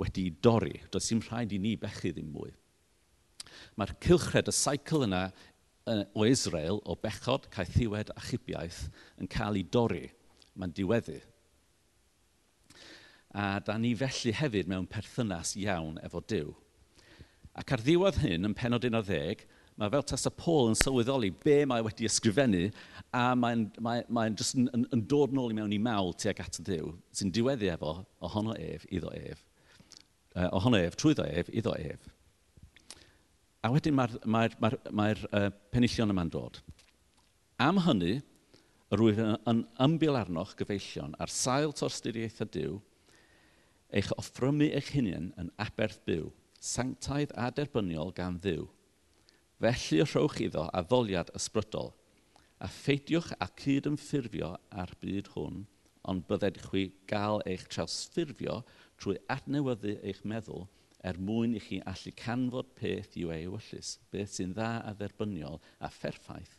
wedi 0.00 0.30
dorri. 0.42 0.80
Does 0.90 1.06
dim 1.08 1.22
rhaid 1.22 1.54
i 1.54 1.60
ni 1.62 1.76
bechu 1.78 2.10
ddim 2.10 2.32
mwy. 2.34 2.50
Mae'r 3.78 3.94
cilchred, 4.02 4.50
y 4.50 4.54
saicl 4.54 5.06
yna 5.06 5.28
o 5.86 6.26
Israel, 6.26 6.82
o 6.84 6.96
bechod, 6.98 7.46
caethiwed 7.54 8.10
a 8.16 8.20
chybiaeth, 8.26 8.88
yn 9.22 9.30
cael 9.30 9.60
ei 9.60 9.64
dorri. 9.70 10.08
Mae'n 10.58 10.74
diweddu 10.74 11.20
a 13.36 13.60
da 13.60 13.76
ni 13.76 13.92
felly 13.98 14.32
hefyd 14.32 14.70
mewn 14.70 14.86
perthynas 14.88 15.52
iawn 15.60 15.98
efo 16.06 16.22
Dyw. 16.24 16.54
Ac 17.60 17.74
ar 17.74 17.82
ddiwedd 17.84 18.22
hyn, 18.22 18.48
yn 18.48 18.54
penod 18.56 18.86
11, 18.88 19.44
mae 19.76 19.92
fel 19.92 20.04
tas 20.08 20.24
y 20.28 20.32
Paul 20.40 20.70
yn 20.70 20.78
sylweddoli 20.80 21.30
be 21.44 21.58
mae 21.68 21.84
wedi 21.84 22.08
ysgrifennu 22.08 22.70
a 23.12 23.26
mae'n 23.36 23.66
mae, 23.84 24.06
mae 24.08 24.32
jyst 24.32 24.56
yn, 24.56 24.70
yn, 24.72 24.86
yn, 24.96 25.02
dod 25.10 25.36
nôl 25.36 25.52
i 25.52 25.58
mewn 25.58 25.74
i 25.76 25.80
mawl 25.82 26.14
tuag 26.16 26.40
at 26.40 26.60
y 26.62 26.64
Dyw 26.70 26.94
sy'n 27.18 27.34
diweddu 27.36 27.68
efo 27.74 27.92
ohono 28.24 28.56
ef 28.56 28.88
iddo 28.88 29.12
ef. 29.12 29.44
Uh, 30.32 30.48
ohono 30.56 30.80
ef, 30.80 30.96
trwyddo 30.96 31.28
ef, 31.28 31.52
iddo 31.52 31.76
ef. 31.76 32.08
A 33.64 33.72
wedyn 33.72 33.96
mae'r 33.98 34.16
mae 34.24 34.52
mae 34.64 34.80
mae 34.96 35.20
uh, 35.28 35.50
penillion 35.74 36.12
yma'n 36.12 36.32
dod. 36.32 36.60
Am 37.60 37.84
hynny, 37.84 38.18
rwyf 38.96 39.20
yn, 39.20 39.36
yn 39.52 39.64
ymbil 39.84 40.16
arnoch 40.16 40.56
gyfeillion 40.56 41.16
ar 41.20 41.32
sail 41.32 41.76
torstyriaethau 41.76 42.54
Dyw– 42.56 42.76
eich 43.94 44.10
offrymu 44.18 44.68
eich 44.78 44.90
hunain 44.94 45.30
yn 45.40 45.52
aberth 45.62 46.00
byw, 46.08 46.30
sanctaidd 46.60 47.34
a 47.38 47.50
derbyniol 47.54 48.12
gan 48.16 48.40
ddiw. 48.42 48.66
Felly 49.62 50.02
rhowch 50.04 50.40
iddo 50.42 50.66
addoliad 50.76 51.30
ysbrydol, 51.38 51.92
a 52.60 52.68
pheidiwch 52.72 53.32
a 53.40 53.48
cyd 53.60 53.88
yn 53.90 53.98
ffurfio 54.00 54.54
ar 54.70 54.92
byd 55.02 55.30
hwn, 55.34 55.64
ond 56.06 56.26
bydded 56.28 56.60
chwi 56.66 56.86
gael 57.10 57.42
eich 57.50 57.66
trawsffurfio 57.72 58.62
trwy 59.00 59.18
adnewyddu 59.32 59.96
eich 60.02 60.22
meddwl 60.28 60.66
er 61.06 61.18
mwyn 61.22 61.54
i 61.58 61.62
chi 61.62 61.78
allu 61.90 62.12
canfod 62.18 62.72
peth 62.78 63.14
yw 63.20 63.32
ei 63.34 63.46
wyllus, 63.50 63.96
beth 64.10 64.32
sy'n 64.34 64.54
dda 64.56 64.70
a 64.88 64.94
dderbyniol 64.96 65.60
a 65.78 65.90
pherffaith 65.92 66.56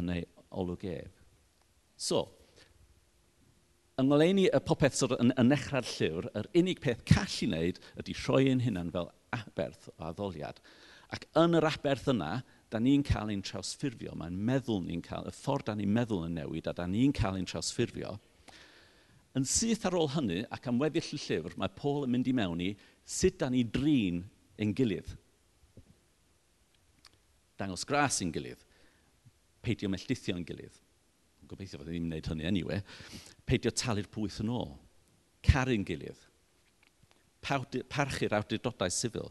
yn 0.00 0.12
ei 0.16 0.26
olwg 0.50 0.84
ef. 0.90 1.14
So, 1.96 2.26
ynglyn 4.00 4.40
i 4.42 4.46
y 4.48 4.60
popeth 4.64 4.96
sydd 4.98 5.16
yn, 5.18 5.34
yn 5.38 5.50
nechrau'r 5.52 5.86
llyfr, 5.86 6.30
yr 6.40 6.48
unig 6.56 6.80
peth 6.82 7.04
call 7.08 7.36
i 7.44 7.50
wneud 7.50 7.80
ydy 8.00 8.16
rhoi 8.22 8.46
ein 8.50 8.64
hunan 8.64 8.92
fel 8.94 9.10
aberth 9.36 9.90
o 9.96 10.08
addoliad. 10.10 10.60
Ac 11.10 11.26
yn 11.38 11.58
yr 11.58 11.66
aberth 11.68 12.08
yna, 12.12 12.40
da 12.70 12.78
ni'n 12.78 13.02
cael 13.06 13.32
ein 13.32 13.42
trawsffurfio, 13.42 14.14
mae'n 14.18 14.36
meddwl 14.46 14.84
ni'n 14.84 15.02
cael, 15.02 15.26
y 15.26 15.34
ffordd 15.34 15.66
da 15.68 15.74
ni'n 15.78 15.90
meddwl 15.90 16.26
yn 16.28 16.36
newid 16.38 16.70
a 16.70 16.74
da 16.76 16.86
ni'n 16.86 17.14
cael 17.16 17.38
ein 17.40 17.48
trawsffurfio. 17.50 18.14
Yn 19.38 19.46
syth 19.46 19.86
ar 19.86 19.96
ôl 19.98 20.10
hynny 20.14 20.44
ac 20.54 20.68
am 20.70 20.78
weddill 20.82 21.14
y 21.16 21.18
llyfr, 21.22 21.56
mae 21.58 21.70
Paul 21.74 22.06
yn 22.06 22.14
mynd 22.14 22.30
i 22.30 22.34
mewn 22.34 22.62
i 22.62 22.70
sut 23.06 23.38
da 23.42 23.50
ni 23.50 23.64
drin 23.66 24.22
ein 24.60 24.74
gilydd. 24.76 25.10
Dangos 27.58 27.84
gras 27.86 28.20
ein 28.22 28.32
gilydd. 28.34 28.62
Peidio 29.60 29.90
mellithio 29.92 30.38
ein 30.38 30.46
gilydd. 30.46 30.78
Gobeithio 31.50 31.80
fod 31.80 31.90
e 31.90 31.92
ddim 31.92 32.06
yn 32.06 32.12
gwneud 32.12 32.30
hynny 32.30 32.46
anyway 32.48 32.82
peidio 33.50 33.72
talu'r 33.74 34.06
pwyth 34.12 34.38
yn 34.44 34.52
ôl, 34.54 34.76
caru'n 35.46 35.84
gilydd, 35.86 36.20
parchu'r 37.42 38.36
awdurdodau 38.38 38.92
sifil, 38.94 39.30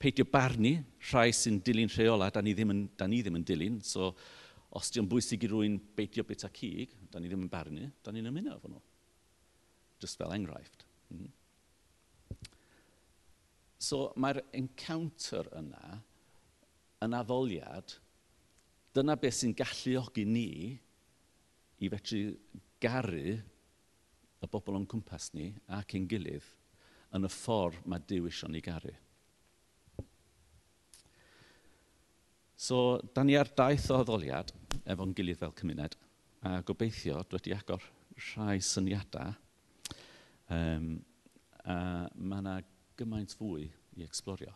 peidio 0.00 0.24
barnu 0.28 0.78
rhai 1.10 1.30
sy'n 1.36 1.60
dilyn 1.64 1.92
rheola, 1.92 2.30
da 2.32 2.42
ni 2.44 2.54
ddim 2.56 2.72
yn, 2.72 2.82
da 2.96 3.08
ni 3.10 3.20
ddim 3.22 3.38
yn 3.40 3.46
dilyn, 3.46 3.78
so 3.84 4.12
os 4.74 4.90
di'n 4.94 5.08
bwysig 5.10 5.44
i 5.46 5.50
rwy'n 5.50 5.76
beidio 5.96 6.24
bita 6.26 6.50
cig, 6.54 6.94
da 7.12 7.20
ni 7.20 7.30
ddim 7.30 7.44
yn 7.44 7.52
barnu, 7.52 7.88
da 8.04 8.12
ni'n 8.14 8.30
ymuno 8.30 8.56
efo 8.56 8.70
nhw. 8.70 8.82
Just 10.02 10.18
fel 10.18 10.34
enghraifft. 10.34 10.86
Mm. 11.14 11.30
So 13.78 14.08
mae'r 14.20 14.40
encounter 14.56 15.46
yna 15.60 16.00
yn 17.04 17.14
addoliad, 17.18 17.94
dyna 18.96 19.18
beth 19.20 19.38
sy'n 19.42 19.54
galluogi 19.58 20.24
ni 20.26 20.48
i 21.84 21.90
fedru 21.92 22.22
garu 22.84 23.38
y 24.44 24.50
bobl 24.52 24.76
o'n 24.78 24.86
cwmpas 24.90 25.30
ni 25.36 25.48
ac 25.78 25.96
ein 25.96 26.08
gilydd 26.10 26.46
yn 27.16 27.26
y 27.26 27.30
ffordd 27.32 27.80
mae 27.88 28.02
Dyw 28.08 28.28
eisiau 28.28 28.52
ni 28.52 28.62
garu. 28.64 28.92
So, 32.64 33.00
da 33.14 33.24
ni 33.24 33.36
ar 33.36 33.50
daith 33.56 33.90
o 33.92 34.00
addoliad 34.00 34.52
efo'n 34.88 35.14
gilydd 35.16 35.40
fel 35.40 35.54
cymuned, 35.58 35.96
a 36.44 36.60
gobeithio 36.66 37.18
dwi 37.24 37.38
wedi 37.38 37.54
agor 37.56 37.84
rhai 38.30 38.60
syniadau. 38.62 39.34
Um, 40.54 40.90
a 41.64 41.76
mae 42.14 42.42
yna 42.42 42.58
gymaint 42.98 43.34
fwy 43.38 43.68
i 43.98 44.04
explorio. 44.04 44.52